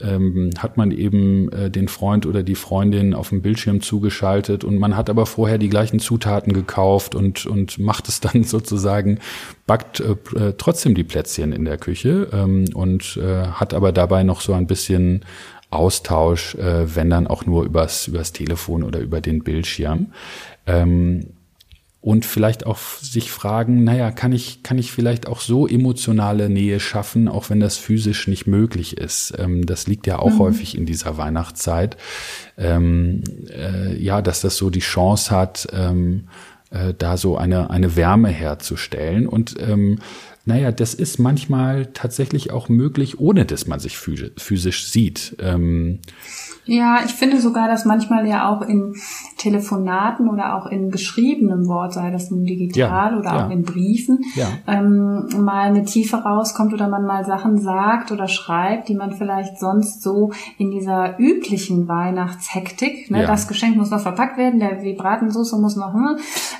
ähm, 0.00 0.50
hat 0.58 0.76
man 0.76 0.90
eben 0.90 1.50
äh, 1.52 1.70
den 1.70 1.88
Freund 1.88 2.26
oder 2.26 2.42
die 2.42 2.54
Freundin 2.54 3.14
auf 3.14 3.30
dem 3.30 3.40
Bildschirm 3.40 3.80
zugeschaltet 3.80 4.62
und 4.62 4.78
man 4.78 4.94
hat 4.94 5.08
aber 5.08 5.24
vorher 5.24 5.56
die 5.56 5.70
gleichen 5.70 6.00
Zutaten 6.00 6.52
gekauft 6.52 7.14
und, 7.14 7.46
und 7.46 7.78
macht 7.78 8.08
es 8.08 8.20
dann 8.20 8.44
sozusagen, 8.44 9.20
backt 9.66 10.00
äh, 10.00 10.16
äh, 10.38 10.54
trotzdem 10.56 10.94
die 10.94 11.04
Plätzchen 11.04 11.52
in 11.52 11.64
der 11.64 11.78
Küche 11.78 12.28
ähm, 12.32 12.66
und 12.74 13.16
äh, 13.16 13.46
hat 13.46 13.72
aber 13.72 13.90
dabei 13.90 14.22
noch 14.22 14.42
so 14.42 14.52
ein 14.52 14.66
bisschen 14.66 15.24
Austausch, 15.70 16.54
äh, 16.56 16.94
wenn 16.94 17.10
dann 17.10 17.26
auch 17.26 17.46
nur 17.46 17.64
übers, 17.64 18.08
übers 18.08 18.32
Telefon 18.32 18.82
oder 18.82 19.00
über 19.00 19.20
den 19.20 19.42
Bildschirm. 19.42 20.12
Ähm, 20.66 21.26
und 22.02 22.24
vielleicht 22.24 22.64
auch 22.64 22.78
sich 22.78 23.30
fragen, 23.30 23.84
naja, 23.84 24.10
kann 24.10 24.32
ich, 24.32 24.62
kann 24.62 24.78
ich 24.78 24.90
vielleicht 24.90 25.26
auch 25.26 25.40
so 25.40 25.66
emotionale 25.66 26.48
Nähe 26.48 26.80
schaffen, 26.80 27.28
auch 27.28 27.50
wenn 27.50 27.60
das 27.60 27.76
physisch 27.76 28.26
nicht 28.26 28.46
möglich 28.46 28.96
ist. 28.96 29.34
Ähm, 29.38 29.66
das 29.66 29.86
liegt 29.86 30.06
ja 30.06 30.18
auch 30.18 30.30
mhm. 30.30 30.38
häufig 30.38 30.78
in 30.78 30.86
dieser 30.86 31.18
Weihnachtszeit. 31.18 31.98
Ähm, 32.56 33.22
äh, 33.54 33.94
ja, 34.02 34.22
dass 34.22 34.40
das 34.40 34.56
so 34.56 34.70
die 34.70 34.80
Chance 34.80 35.30
hat, 35.30 35.68
ähm, 35.74 36.28
äh, 36.70 36.94
da 36.96 37.18
so 37.18 37.36
eine, 37.36 37.68
eine 37.68 37.96
Wärme 37.96 38.30
herzustellen. 38.30 39.26
Und 39.26 39.56
ähm, 39.60 39.98
naja, 40.44 40.72
das 40.72 40.94
ist 40.94 41.18
manchmal 41.18 41.86
tatsächlich 41.92 42.50
auch 42.50 42.68
möglich, 42.68 43.18
ohne 43.18 43.44
dass 43.44 43.66
man 43.66 43.80
sich 43.80 43.98
physisch 43.98 44.86
sieht. 44.86 45.36
Ähm, 45.38 46.00
ja, 46.64 47.00
ich 47.04 47.12
finde 47.12 47.40
sogar, 47.40 47.68
dass 47.68 47.84
manchmal 47.84 48.26
ja 48.26 48.48
auch 48.48 48.62
in 48.62 48.94
Telefonaten 49.38 50.28
oder 50.28 50.56
auch 50.56 50.66
in 50.66 50.90
geschriebenem 50.90 51.66
Wort, 51.66 51.94
sei 51.94 52.10
das 52.10 52.30
nun 52.30 52.44
digital 52.44 53.12
ja, 53.12 53.18
oder 53.18 53.34
ja. 53.34 53.46
auch 53.46 53.50
in 53.50 53.62
Briefen, 53.62 54.24
ja. 54.34 54.48
ähm, 54.66 55.26
mal 55.38 55.62
eine 55.62 55.84
Tiefe 55.84 56.18
rauskommt 56.18 56.72
oder 56.72 56.88
man 56.88 57.04
mal 57.04 57.24
Sachen 57.24 57.58
sagt 57.58 58.12
oder 58.12 58.28
schreibt, 58.28 58.88
die 58.88 58.94
man 58.94 59.12
vielleicht 59.12 59.58
sonst 59.58 60.02
so 60.02 60.32
in 60.58 60.70
dieser 60.70 61.18
üblichen 61.18 61.88
Weihnachtshektik, 61.88 63.10
ne, 63.10 63.26
das 63.26 63.48
Geschenk 63.48 63.76
muss 63.76 63.90
noch 63.90 64.00
verpackt 64.00 64.36
werden, 64.36 64.60
der 64.60 64.82
Vibratensauce 64.82 65.52
muss 65.52 65.76
noch, 65.76 65.94
hm, 65.94 66.16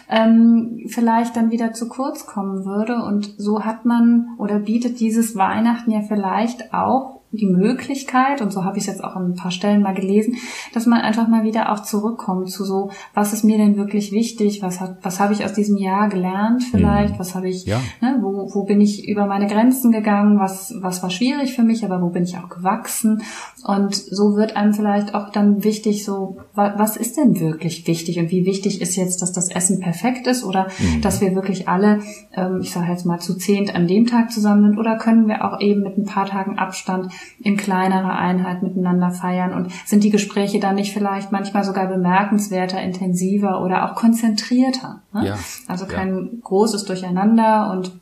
ähm, 0.09 0.81
vielleicht 0.87 1.37
dann 1.37 1.51
wieder 1.51 1.73
zu 1.73 1.89
kurz 1.89 2.27
kommen 2.27 2.65
würde. 2.65 3.03
Und 3.03 3.35
so 3.39 3.65
hat 3.65 3.85
man 3.85 4.29
oder 4.39 4.59
bietet 4.61 5.01
dieses 5.01 5.37
Weihnachten 5.37 5.91
ja 5.91 6.01
vielleicht 6.01 6.75
auch 6.75 7.20
die 7.33 7.47
Möglichkeit, 7.47 8.43
und 8.43 8.53
so 8.53 8.65
habe 8.65 8.77
ich 8.77 8.85
es 8.85 8.89
jetzt 8.89 9.05
auch 9.05 9.15
an 9.15 9.33
ein 9.33 9.35
paar 9.35 9.51
Stellen 9.51 9.83
mal 9.83 9.95
gelesen, 9.95 10.37
dass 10.75 10.87
man 10.87 11.01
einfach 11.01 11.29
mal 11.29 11.45
wieder 11.45 11.73
auch 11.73 11.83
zurückkommt 11.83 12.51
zu 12.51 12.65
so, 12.65 12.91
was 13.15 13.33
ist 13.33 13.45
mir 13.45 13.57
denn 13.57 13.77
wirklich 13.77 14.11
wichtig, 14.11 14.63
was 14.63 14.81
hat, 14.81 14.99
was 15.03 15.21
habe 15.21 15.33
ich 15.33 15.45
aus 15.45 15.53
diesem 15.53 15.77
Jahr 15.77 16.09
gelernt 16.09 16.65
vielleicht, 16.65 17.15
mhm. 17.15 17.19
was 17.19 17.35
habe 17.35 17.49
ich, 17.49 17.67
ja. 17.67 17.81
ne, 18.01 18.19
wo, 18.21 18.53
wo 18.53 18.65
bin 18.65 18.81
ich 18.81 19.09
über 19.09 19.27
meine 19.27 19.47
Grenzen 19.47 19.93
gegangen, 19.93 20.39
was, 20.41 20.75
was 20.81 21.03
war 21.03 21.11
schwierig 21.11 21.55
für 21.55 21.63
mich, 21.63 21.85
aber 21.85 22.03
wo 22.03 22.09
bin 22.09 22.25
ich 22.25 22.37
auch 22.37 22.49
gewachsen? 22.49 23.23
Und 23.65 23.95
so 23.95 24.37
wird 24.37 24.57
einem 24.57 24.73
vielleicht 24.73 25.15
auch 25.15 25.31
dann 25.31 25.63
wichtig, 25.63 26.05
so, 26.05 26.39
was 26.55 26.97
ist 26.97 27.17
denn 27.17 27.39
wirklich 27.41 27.87
wichtig? 27.87 28.19
Und 28.19 28.31
wie 28.31 28.45
wichtig 28.47 28.81
ist 28.81 28.97
jetzt, 28.97 29.23
dass 29.23 29.33
das 29.33 29.51
Essen 29.51 29.81
perfekt 29.81 30.27
ist? 30.27 30.45
Oder 30.45 30.69
mhm. 30.79 31.01
dass 31.03 31.21
wir 31.21 31.35
wirklich 31.35 31.69
alle, 31.69 32.01
ähm, 32.35 32.61
ich 32.63 32.73
sage 32.73 32.91
jetzt 32.91 33.07
mal 33.07 33.21
zu 33.21 33.37
zehnt 33.37 33.75
an 33.75 33.87
dem 33.87 34.07
Tag 34.07 34.33
zusammen 34.33 34.71
sind? 34.71 34.79
Oder 34.79 34.97
können 34.97 35.29
wir 35.29 35.45
auch 35.45 35.61
eben 35.61 35.83
mit 35.83 35.97
ein 35.99 36.05
paar 36.05 36.27
Tagen 36.27 36.59
Abstand 36.59 37.13
in 37.41 37.57
kleinerer 37.57 38.17
Einheit 38.17 38.63
miteinander 38.63 39.11
feiern 39.11 39.55
und 39.55 39.73
sind 39.87 40.05
die 40.05 40.11
Gespräche 40.11 40.61
dann 40.61 40.75
nicht 40.75 40.93
vielleicht 40.93 41.33
manchmal 41.33 41.65
sogar 41.65 41.87
bemerkenswerter, 41.87 42.81
intensiver 42.81 43.63
oder 43.63 43.85
auch 43.85 43.95
konzentrierter. 43.95 45.01
Ne? 45.13 45.29
Ja, 45.29 45.39
also 45.67 45.87
kein 45.87 46.17
ja. 46.17 46.31
großes 46.43 46.85
Durcheinander 46.85 47.71
und 47.71 47.93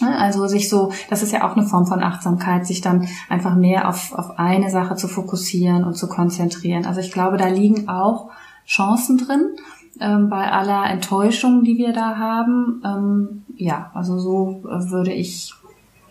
ne, 0.00 0.18
also 0.18 0.46
sich 0.46 0.68
so, 0.68 0.92
das 1.10 1.22
ist 1.22 1.32
ja 1.32 1.48
auch 1.48 1.56
eine 1.56 1.66
Form 1.66 1.86
von 1.86 2.02
Achtsamkeit, 2.02 2.66
sich 2.66 2.80
dann 2.80 3.08
einfach 3.28 3.54
mehr 3.54 3.88
auf, 3.88 4.12
auf 4.12 4.38
eine 4.38 4.70
Sache 4.70 4.96
zu 4.96 5.08
fokussieren 5.08 5.84
und 5.84 5.94
zu 5.94 6.08
konzentrieren. 6.08 6.86
Also 6.86 7.00
ich 7.00 7.12
glaube, 7.12 7.36
da 7.36 7.48
liegen 7.48 7.88
auch 7.88 8.30
Chancen 8.66 9.18
drin 9.18 9.56
ähm, 10.00 10.28
bei 10.28 10.50
aller 10.50 10.86
Enttäuschung, 10.90 11.64
die 11.64 11.76
wir 11.76 11.92
da 11.92 12.16
haben. 12.16 12.82
Ähm, 12.84 13.44
ja, 13.56 13.90
also 13.94 14.18
so 14.18 14.62
äh, 14.68 14.90
würde 14.90 15.12
ich 15.12 15.54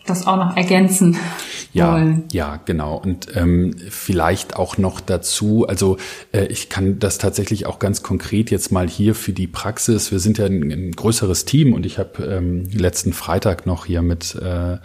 das 0.06 0.26
auch 0.26 0.36
noch 0.36 0.56
ergänzen 0.56 1.16
ja, 1.72 1.92
wollen. 1.92 2.24
Ja, 2.32 2.60
genau. 2.64 2.96
Und 2.96 3.28
ähm, 3.34 3.74
vielleicht 3.88 4.56
auch 4.56 4.78
noch 4.78 5.00
dazu, 5.00 5.66
also 5.66 5.96
äh, 6.32 6.46
ich 6.46 6.68
kann 6.68 6.98
das 6.98 7.18
tatsächlich 7.18 7.66
auch 7.66 7.78
ganz 7.78 8.02
konkret 8.02 8.50
jetzt 8.50 8.70
mal 8.70 8.88
hier 8.88 9.14
für 9.14 9.32
die 9.32 9.46
Praxis. 9.46 10.12
Wir 10.12 10.20
sind 10.20 10.38
ja 10.38 10.46
ein, 10.46 10.70
ein 10.70 10.92
größeres 10.92 11.44
Team 11.44 11.72
und 11.72 11.86
ich 11.86 11.98
habe 11.98 12.24
ähm, 12.24 12.68
letzten 12.72 13.12
Freitag 13.12 13.66
noch 13.66 13.86
hier 13.86 14.02
mit 14.02 14.34
äh, 14.36 14.78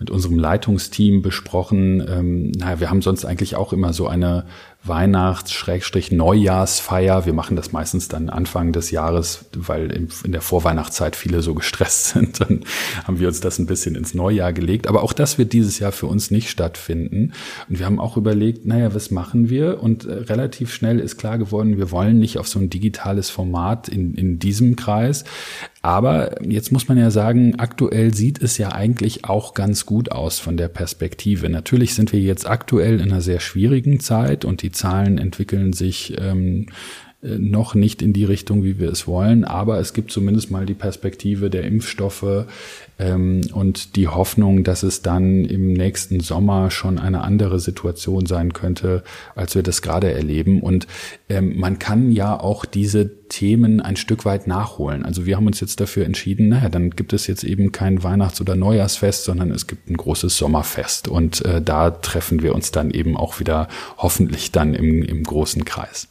mit 0.00 0.10
unserem 0.10 0.38
Leitungsteam 0.38 1.20
besprochen. 1.20 2.02
Ähm, 2.08 2.50
naja, 2.52 2.80
wir 2.80 2.90
haben 2.90 3.02
sonst 3.02 3.26
eigentlich 3.26 3.54
auch 3.54 3.74
immer 3.74 3.92
so 3.92 4.08
eine 4.08 4.46
Weihnachts-Neujahrsfeier. 4.82 7.26
Wir 7.26 7.34
machen 7.34 7.54
das 7.54 7.70
meistens 7.72 8.08
dann 8.08 8.30
Anfang 8.30 8.72
des 8.72 8.90
Jahres, 8.90 9.44
weil 9.54 9.90
in 9.90 10.08
der 10.32 10.40
Vorweihnachtszeit 10.40 11.16
viele 11.16 11.42
so 11.42 11.52
gestresst 11.54 12.08
sind. 12.08 12.40
Dann 12.40 12.64
haben 13.04 13.20
wir 13.20 13.28
uns 13.28 13.40
das 13.40 13.58
ein 13.58 13.66
bisschen 13.66 13.94
ins 13.94 14.14
Neujahr 14.14 14.54
gelegt. 14.54 14.86
Aber 14.86 15.02
auch 15.02 15.12
das 15.12 15.36
wird 15.36 15.52
dieses 15.52 15.80
Jahr 15.80 15.92
für 15.92 16.06
uns 16.06 16.30
nicht 16.30 16.48
stattfinden. 16.48 17.34
Und 17.68 17.78
wir 17.78 17.84
haben 17.84 18.00
auch 18.00 18.16
überlegt, 18.16 18.64
naja, 18.64 18.94
was 18.94 19.10
machen 19.10 19.50
wir? 19.50 19.82
Und 19.82 20.06
äh, 20.06 20.12
relativ 20.12 20.72
schnell 20.72 20.98
ist 20.98 21.18
klar 21.18 21.36
geworden, 21.36 21.76
wir 21.76 21.90
wollen 21.90 22.18
nicht 22.18 22.38
auf 22.38 22.48
so 22.48 22.58
ein 22.58 22.70
digitales 22.70 23.28
Format 23.28 23.86
in, 23.88 24.14
in 24.14 24.38
diesem 24.38 24.76
Kreis. 24.76 25.24
Aber 25.82 26.42
jetzt 26.44 26.72
muss 26.72 26.88
man 26.88 26.98
ja 26.98 27.10
sagen, 27.10 27.58
aktuell 27.58 28.12
sieht 28.12 28.42
es 28.42 28.58
ja 28.58 28.72
eigentlich 28.72 29.24
auch 29.24 29.54
ganz 29.54 29.86
gut 29.86 30.12
aus 30.12 30.38
von 30.38 30.58
der 30.58 30.68
Perspektive. 30.68 31.48
Natürlich 31.48 31.94
sind 31.94 32.12
wir 32.12 32.20
jetzt 32.20 32.48
aktuell 32.48 33.00
in 33.00 33.10
einer 33.10 33.22
sehr 33.22 33.40
schwierigen 33.40 33.98
Zeit 33.98 34.44
und 34.44 34.60
die 34.60 34.72
Zahlen 34.72 35.16
entwickeln 35.16 35.72
sich 35.72 36.16
ähm, 36.20 36.66
äh, 36.66 37.09
noch 37.22 37.74
nicht 37.74 38.00
in 38.00 38.14
die 38.14 38.24
Richtung, 38.24 38.64
wie 38.64 38.78
wir 38.78 38.90
es 38.90 39.06
wollen, 39.06 39.44
aber 39.44 39.78
es 39.78 39.92
gibt 39.92 40.10
zumindest 40.10 40.50
mal 40.50 40.64
die 40.64 40.74
Perspektive 40.74 41.50
der 41.50 41.64
Impfstoffe 41.64 42.46
ähm, 42.98 43.42
und 43.52 43.96
die 43.96 44.08
Hoffnung, 44.08 44.64
dass 44.64 44.82
es 44.82 45.02
dann 45.02 45.44
im 45.44 45.74
nächsten 45.74 46.20
Sommer 46.20 46.70
schon 46.70 46.98
eine 46.98 47.20
andere 47.20 47.60
Situation 47.60 48.24
sein 48.24 48.54
könnte, 48.54 49.02
als 49.34 49.54
wir 49.54 49.62
das 49.62 49.82
gerade 49.82 50.10
erleben. 50.10 50.62
Und 50.62 50.86
ähm, 51.28 51.58
man 51.58 51.78
kann 51.78 52.10
ja 52.10 52.40
auch 52.40 52.64
diese 52.64 53.28
Themen 53.28 53.82
ein 53.82 53.96
Stück 53.96 54.24
weit 54.24 54.46
nachholen. 54.46 55.04
Also 55.04 55.26
wir 55.26 55.36
haben 55.36 55.46
uns 55.46 55.60
jetzt 55.60 55.78
dafür 55.78 56.06
entschieden, 56.06 56.48
naja, 56.48 56.70
dann 56.70 56.88
gibt 56.88 57.12
es 57.12 57.26
jetzt 57.26 57.44
eben 57.44 57.70
kein 57.70 58.02
Weihnachts- 58.02 58.40
oder 58.40 58.56
Neujahrsfest, 58.56 59.24
sondern 59.24 59.50
es 59.50 59.66
gibt 59.66 59.90
ein 59.90 59.96
großes 59.98 60.38
Sommerfest 60.38 61.06
und 61.06 61.44
äh, 61.44 61.60
da 61.60 61.90
treffen 61.90 62.42
wir 62.42 62.54
uns 62.54 62.70
dann 62.70 62.90
eben 62.90 63.14
auch 63.18 63.40
wieder 63.40 63.68
hoffentlich 63.98 64.52
dann 64.52 64.72
im, 64.72 65.02
im 65.02 65.22
großen 65.22 65.66
Kreis. 65.66 66.08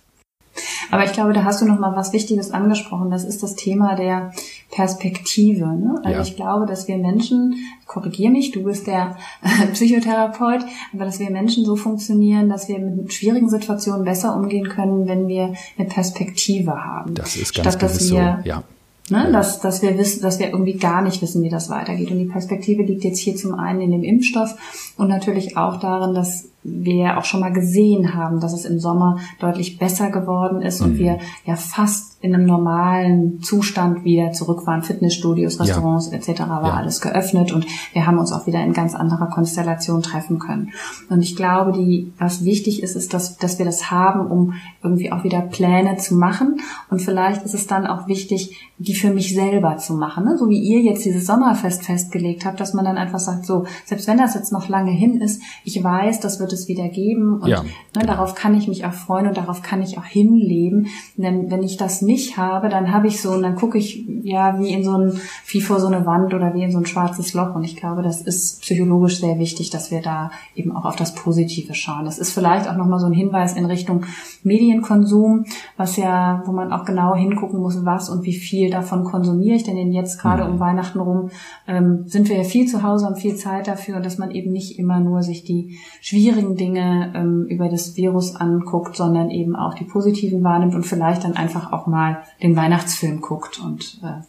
Aber 0.91 1.03
ich 1.03 1.13
glaube, 1.13 1.33
da 1.33 1.43
hast 1.43 1.61
du 1.61 1.65
noch 1.65 1.79
mal 1.79 1.95
was 1.95 2.13
Wichtiges 2.13 2.51
angesprochen. 2.51 3.11
Das 3.11 3.23
ist 3.23 3.43
das 3.43 3.55
Thema 3.55 3.95
der 3.95 4.31
Perspektive. 4.71 5.67
Ne? 5.67 5.95
Also 6.03 6.17
ja. 6.17 6.21
ich 6.21 6.35
glaube, 6.35 6.65
dass 6.65 6.87
wir 6.87 6.97
Menschen, 6.97 7.55
korrigier 7.85 8.29
mich, 8.29 8.51
du 8.51 8.63
bist 8.63 8.87
der 8.87 9.17
Psychotherapeut, 9.73 10.61
aber 10.93 11.05
dass 11.05 11.19
wir 11.19 11.29
Menschen 11.29 11.65
so 11.65 11.75
funktionieren, 11.75 12.49
dass 12.49 12.67
wir 12.67 12.79
mit 12.79 13.13
schwierigen 13.13 13.49
Situationen 13.49 14.03
besser 14.03 14.35
umgehen 14.35 14.69
können, 14.69 15.07
wenn 15.07 15.27
wir 15.27 15.53
eine 15.77 15.87
Perspektive 15.87 16.71
haben. 16.71 17.15
Das 17.15 17.35
ist 17.35 17.53
ganz 17.55 17.69
Statt, 17.69 17.83
dass 17.83 18.11
wir, 18.11 18.39
so, 18.43 18.49
ja. 18.49 18.63
Ne, 19.09 19.31
dass, 19.31 19.59
dass 19.59 19.81
wir 19.81 19.97
wissen, 19.97 20.21
dass 20.21 20.37
wir 20.37 20.49
irgendwie 20.49 20.77
gar 20.77 21.01
nicht 21.01 21.21
wissen, 21.21 21.41
wie 21.43 21.49
das 21.49 21.69
weitergeht. 21.69 22.11
Und 22.11 22.19
die 22.19 22.25
Perspektive 22.25 22.83
liegt 22.83 23.03
jetzt 23.03 23.17
hier 23.17 23.35
zum 23.35 23.55
einen 23.55 23.81
in 23.81 23.91
dem 23.91 24.03
Impfstoff 24.03 24.55
und 24.97 25.07
natürlich 25.07 25.57
auch 25.57 25.79
darin, 25.79 26.13
dass 26.13 26.49
wir 26.63 27.17
auch 27.17 27.25
schon 27.25 27.39
mal 27.39 27.53
gesehen 27.53 28.13
haben, 28.13 28.39
dass 28.39 28.53
es 28.53 28.65
im 28.65 28.79
Sommer 28.79 29.17
deutlich 29.39 29.77
besser 29.77 30.09
geworden 30.09 30.61
ist 30.61 30.81
und 30.81 30.93
mhm. 30.93 30.97
wir 30.97 31.19
ja 31.45 31.55
fast 31.55 32.09
in 32.21 32.35
einem 32.35 32.45
normalen 32.45 33.41
Zustand 33.41 34.03
wieder 34.03 34.33
zurück 34.33 34.67
waren. 34.67 34.83
Fitnessstudios, 34.83 35.59
Restaurants 35.59 36.11
ja. 36.11 36.17
etc. 36.17 36.41
war 36.41 36.67
ja. 36.67 36.73
alles 36.73 36.99
geöffnet 36.99 37.53
und 37.53 37.65
wir 37.93 38.05
haben 38.05 38.17
uns 38.17 38.33
auch 38.33 38.45
wieder 38.45 38.61
in 38.61 38.73
ganz 38.73 38.93
anderer 38.93 39.27
Konstellation 39.27 40.01
treffen 40.01 40.37
können. 40.37 40.71
Und 41.09 41.21
ich 41.21 41.37
glaube, 41.37 41.71
die, 41.71 42.11
was 42.19 42.43
wichtig 42.43 42.83
ist, 42.83 42.95
ist, 42.95 43.13
dass, 43.13 43.37
dass 43.37 43.57
wir 43.57 43.65
das 43.65 43.89
haben, 43.89 44.27
um 44.27 44.53
irgendwie 44.83 45.13
auch 45.13 45.23
wieder 45.23 45.39
Pläne 45.39 45.95
zu 45.95 46.15
machen. 46.15 46.59
Und 46.89 47.01
vielleicht 47.01 47.43
ist 47.43 47.53
es 47.53 47.67
dann 47.67 47.87
auch 47.87 48.07
wichtig, 48.07 48.69
die 48.77 48.95
für 48.95 49.13
mich 49.13 49.33
selber 49.33 49.77
zu 49.77 49.93
machen. 49.93 50.25
Ne? 50.25 50.37
So 50.37 50.49
wie 50.49 50.59
ihr 50.59 50.81
jetzt 50.81 51.05
dieses 51.05 51.25
Sommerfest 51.25 51.83
festgelegt 51.83 52.45
habt, 52.45 52.59
dass 52.59 52.73
man 52.73 52.83
dann 52.83 52.97
einfach 52.97 53.19
sagt, 53.19 53.45
so, 53.45 53.65
selbst 53.85 54.07
wenn 54.07 54.17
das 54.17 54.35
jetzt 54.35 54.51
noch 54.51 54.67
lange 54.67 54.91
hin 54.91 55.21
ist, 55.21 55.41
ich 55.63 55.81
weiß, 55.81 56.19
das 56.19 56.39
wird 56.49 56.59
es 56.59 56.67
wieder 56.67 56.89
geben 56.89 57.39
und 57.41 57.47
ja, 57.47 57.61
ne, 57.61 57.69
genau. 57.93 58.07
darauf 58.07 58.33
kann 58.33 58.57
ich 58.57 58.67
mich 58.67 58.85
auch 58.85 58.93
freuen 58.93 59.27
und 59.27 59.37
darauf 59.37 59.61
kann 59.61 59.81
ich 59.81 59.97
auch 59.99 60.05
hinleben. 60.05 60.87
Denn 61.15 61.51
wenn 61.51 61.63
ich 61.63 61.77
das 61.77 62.01
nicht 62.01 62.37
habe, 62.37 62.69
dann 62.69 62.91
habe 62.91 63.07
ich 63.07 63.21
so 63.21 63.31
und 63.31 63.43
dann 63.43 63.55
gucke 63.55 63.77
ich 63.77 64.05
ja 64.23 64.59
wie 64.59 64.73
in 64.73 64.83
so 64.83 64.97
ein, 64.97 65.19
wie 65.47 65.61
vor 65.61 65.79
so 65.79 65.87
eine 65.87 66.05
Wand 66.05 66.33
oder 66.33 66.53
wie 66.55 66.63
in 66.63 66.71
so 66.71 66.79
ein 66.79 66.87
schwarzes 66.87 67.33
Loch. 67.33 67.53
Und 67.55 67.63
ich 67.63 67.75
glaube, 67.75 68.01
das 68.01 68.21
ist 68.21 68.61
psychologisch 68.61 69.19
sehr 69.19 69.37
wichtig, 69.37 69.69
dass 69.69 69.91
wir 69.91 70.01
da 70.01 70.31
eben 70.55 70.75
auch 70.75 70.85
auf 70.85 70.95
das 70.95 71.13
Positive 71.13 71.75
schauen. 71.75 72.05
Das 72.05 72.17
ist 72.17 72.33
vielleicht 72.33 72.67
auch 72.67 72.75
nochmal 72.75 72.99
so 72.99 73.05
ein 73.05 73.13
Hinweis 73.13 73.53
in 73.53 73.65
Richtung 73.65 74.05
Medienkonsum, 74.43 75.45
was 75.77 75.97
ja, 75.97 76.41
wo 76.45 76.51
man 76.51 76.73
auch 76.73 76.85
genau 76.85 77.15
hingucken 77.15 77.59
muss, 77.59 77.85
was 77.85 78.09
und 78.09 78.23
wie 78.23 78.33
viel 78.33 78.71
davon 78.71 79.03
konsumiere 79.03 79.55
ich. 79.55 79.63
Denn 79.63 79.91
jetzt 79.91 80.19
gerade 80.19 80.45
mhm. 80.45 80.53
um 80.53 80.59
Weihnachten 80.59 80.99
rum 80.99 81.29
ähm, 81.67 82.03
sind 82.07 82.27
wir 82.27 82.37
ja 82.37 82.43
viel 82.43 82.67
zu 82.67 82.81
Hause, 82.81 83.05
haben 83.05 83.15
viel 83.15 83.35
Zeit 83.35 83.67
dafür 83.67 83.99
dass 83.99 84.17
man 84.17 84.31
eben 84.31 84.51
nicht 84.51 84.79
immer 84.79 84.99
nur 84.99 85.23
sich 85.23 85.43
die 85.43 85.77
schwierigen 86.01 86.38
Dinge 86.41 87.13
ähm, 87.15 87.45
über 87.47 87.69
das 87.69 87.95
Virus 87.95 88.35
anguckt, 88.35 88.95
sondern 88.95 89.29
eben 89.29 89.55
auch 89.55 89.73
die 89.73 89.83
positiven 89.85 90.43
wahrnimmt 90.43 90.75
und 90.75 90.85
vielleicht 90.85 91.23
dann 91.23 91.33
einfach 91.33 91.71
auch 91.71 91.87
mal 91.87 91.99
mal 91.99 92.23
den 92.41 92.55
Weihnachtsfilm 92.55 93.21
guckt 93.21 93.59
und 93.59 93.99
äh, 94.03 94.21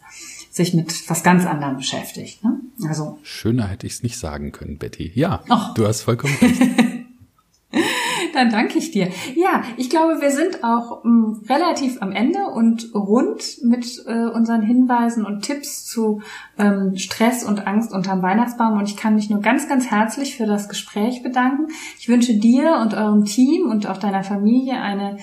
sich 0.49 0.73
mit 0.73 1.09
was 1.09 1.23
ganz 1.23 1.45
anderem 1.45 1.77
beschäftigt. 1.77 2.43
Ne? 2.43 2.59
Also 2.87 3.19
schöner 3.23 3.67
hätte 3.67 3.87
ich 3.87 3.93
es 3.93 4.03
nicht 4.03 4.17
sagen 4.17 4.51
können, 4.51 4.77
Betty. 4.77 5.11
Ja, 5.15 5.43
Och. 5.49 5.73
du 5.75 5.87
hast 5.87 6.01
vollkommen 6.01 6.35
recht. 6.41 6.61
Dann 8.33 8.49
danke 8.49 8.77
ich 8.77 8.91
dir. 8.91 9.09
Ja, 9.35 9.63
ich 9.77 9.89
glaube, 9.89 10.21
wir 10.21 10.31
sind 10.31 10.63
auch 10.63 11.03
m, 11.03 11.39
hm, 11.39 11.45
relativ 11.49 12.01
am 12.01 12.11
Ende 12.11 12.45
und 12.45 12.93
rund 12.93 13.63
mit 13.63 14.03
äh, 14.07 14.25
unseren 14.25 14.61
Hinweisen 14.61 15.25
und 15.25 15.41
Tipps 15.41 15.85
zu 15.85 16.21
ähm, 16.57 16.97
Stress 16.97 17.43
und 17.43 17.67
Angst 17.67 17.93
unterm 17.93 18.21
Weihnachtsbaum. 18.21 18.77
Und 18.77 18.87
ich 18.87 18.97
kann 18.97 19.15
mich 19.15 19.29
nur 19.29 19.41
ganz, 19.41 19.67
ganz 19.67 19.89
herzlich 19.89 20.37
für 20.37 20.45
das 20.45 20.69
Gespräch 20.69 21.23
bedanken. 21.23 21.67
Ich 21.99 22.09
wünsche 22.09 22.35
dir 22.35 22.79
und 22.81 22.93
eurem 22.93 23.25
Team 23.25 23.69
und 23.69 23.87
auch 23.87 23.97
deiner 23.97 24.23
Familie 24.23 24.81
eine 24.81 25.17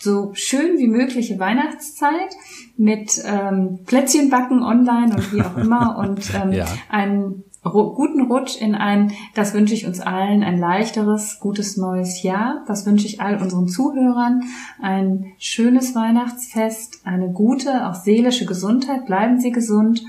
so 0.00 0.30
schön 0.34 0.78
wie 0.78 0.88
mögliche 0.88 1.38
Weihnachtszeit 1.38 2.34
mit 2.76 3.22
ähm, 3.24 3.80
Plätzchenbacken 3.86 4.62
online 4.62 5.14
und 5.14 5.32
wie 5.32 5.42
auch 5.42 5.56
immer 5.56 5.96
und 5.98 6.32
ähm, 6.34 6.52
ja. 6.52 6.66
einen 6.88 7.44
guten 7.70 8.22
Rutsch 8.22 8.60
in 8.60 8.74
ein, 8.74 9.12
das 9.34 9.54
wünsche 9.54 9.74
ich 9.74 9.86
uns 9.86 10.00
allen, 10.00 10.42
ein 10.42 10.58
leichteres, 10.58 11.38
gutes 11.38 11.76
neues 11.76 12.22
Jahr. 12.22 12.64
Das 12.66 12.86
wünsche 12.86 13.06
ich 13.06 13.20
all 13.20 13.40
unseren 13.40 13.68
Zuhörern. 13.68 14.42
Ein 14.80 15.32
schönes 15.38 15.94
Weihnachtsfest, 15.94 17.02
eine 17.04 17.30
gute, 17.30 17.88
auch 17.88 17.94
seelische 17.94 18.46
Gesundheit. 18.46 19.06
Bleiben 19.06 19.40
Sie 19.40 19.52
gesund 19.52 20.02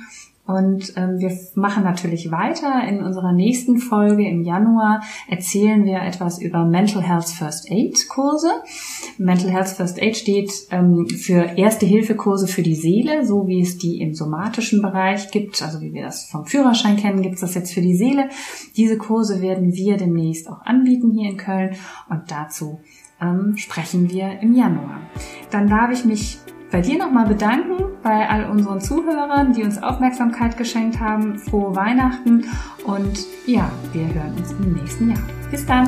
und 0.46 0.94
ähm, 0.98 1.20
wir 1.20 1.32
machen 1.56 1.84
natürlich 1.84 2.30
weiter. 2.30 2.86
In 2.86 3.02
unserer 3.02 3.32
nächsten 3.32 3.78
Folge 3.78 4.28
im 4.28 4.44
Januar 4.44 5.02
erzählen 5.30 5.86
wir 5.86 6.02
etwas 6.02 6.42
über 6.42 6.66
Mental 6.66 7.02
Health 7.02 7.30
First 7.30 7.72
Aid 7.72 8.10
Kurse. 8.10 8.50
Mental 9.18 9.50
Health 9.50 9.70
First 9.70 10.02
Aid 10.02 10.18
steht 10.18 10.52
ähm, 10.70 11.08
für 11.08 11.58
Erste 11.58 11.86
Hilfe 11.86 12.16
Kurse 12.16 12.48
für 12.48 12.62
die 12.62 12.76
Seele, 12.76 13.26
so 13.26 13.48
wie 13.48 13.62
es 13.62 13.78
die 13.78 14.02
im 14.02 14.14
somatischen 14.14 14.82
Bereich 14.82 15.32
gibt. 15.32 15.62
Also 15.62 15.80
wie 15.80 15.94
wir 15.94 16.04
das 16.04 16.26
vom 16.26 16.46
Führerschein 16.46 16.98
kennen, 16.98 17.22
gibt 17.22 17.36
es 17.36 17.42
das 17.42 17.56
jetzt 17.56 17.74
für 17.74 17.82
die 17.82 17.96
Seele. 17.96 18.28
Diese 18.76 18.98
Kurse 18.98 19.42
werden 19.42 19.74
wir 19.74 19.96
demnächst 19.96 20.50
auch 20.50 20.62
anbieten 20.66 21.12
hier 21.12 21.30
in 21.30 21.38
Köln 21.38 21.76
und 22.10 22.30
dazu 22.30 22.82
ähm, 23.22 23.56
sprechen 23.56 24.10
wir 24.10 24.40
im 24.42 24.54
Januar. 24.54 25.00
Dann 25.52 25.68
darf 25.68 25.92
ich 25.92 26.04
mich 26.04 26.40
bei 26.74 26.82
dir 26.82 26.98
nochmal 26.98 27.28
bedanken, 27.28 27.84
bei 28.02 28.28
all 28.28 28.50
unseren 28.50 28.82
Zuhörern, 28.82 29.54
die 29.54 29.64
uns 29.64 29.82
Aufmerksamkeit 29.82 30.58
geschenkt 30.58 31.00
haben. 31.00 31.38
Frohe 31.38 31.76
Weihnachten 31.76 32.46
und 32.84 33.26
ja, 33.46 33.72
wir 33.94 34.12
hören 34.12 34.34
uns 34.36 34.52
im 34.54 34.74
nächsten 34.74 35.12
Jahr. 35.12 35.22
Bis 35.52 35.64
dann! 35.68 35.88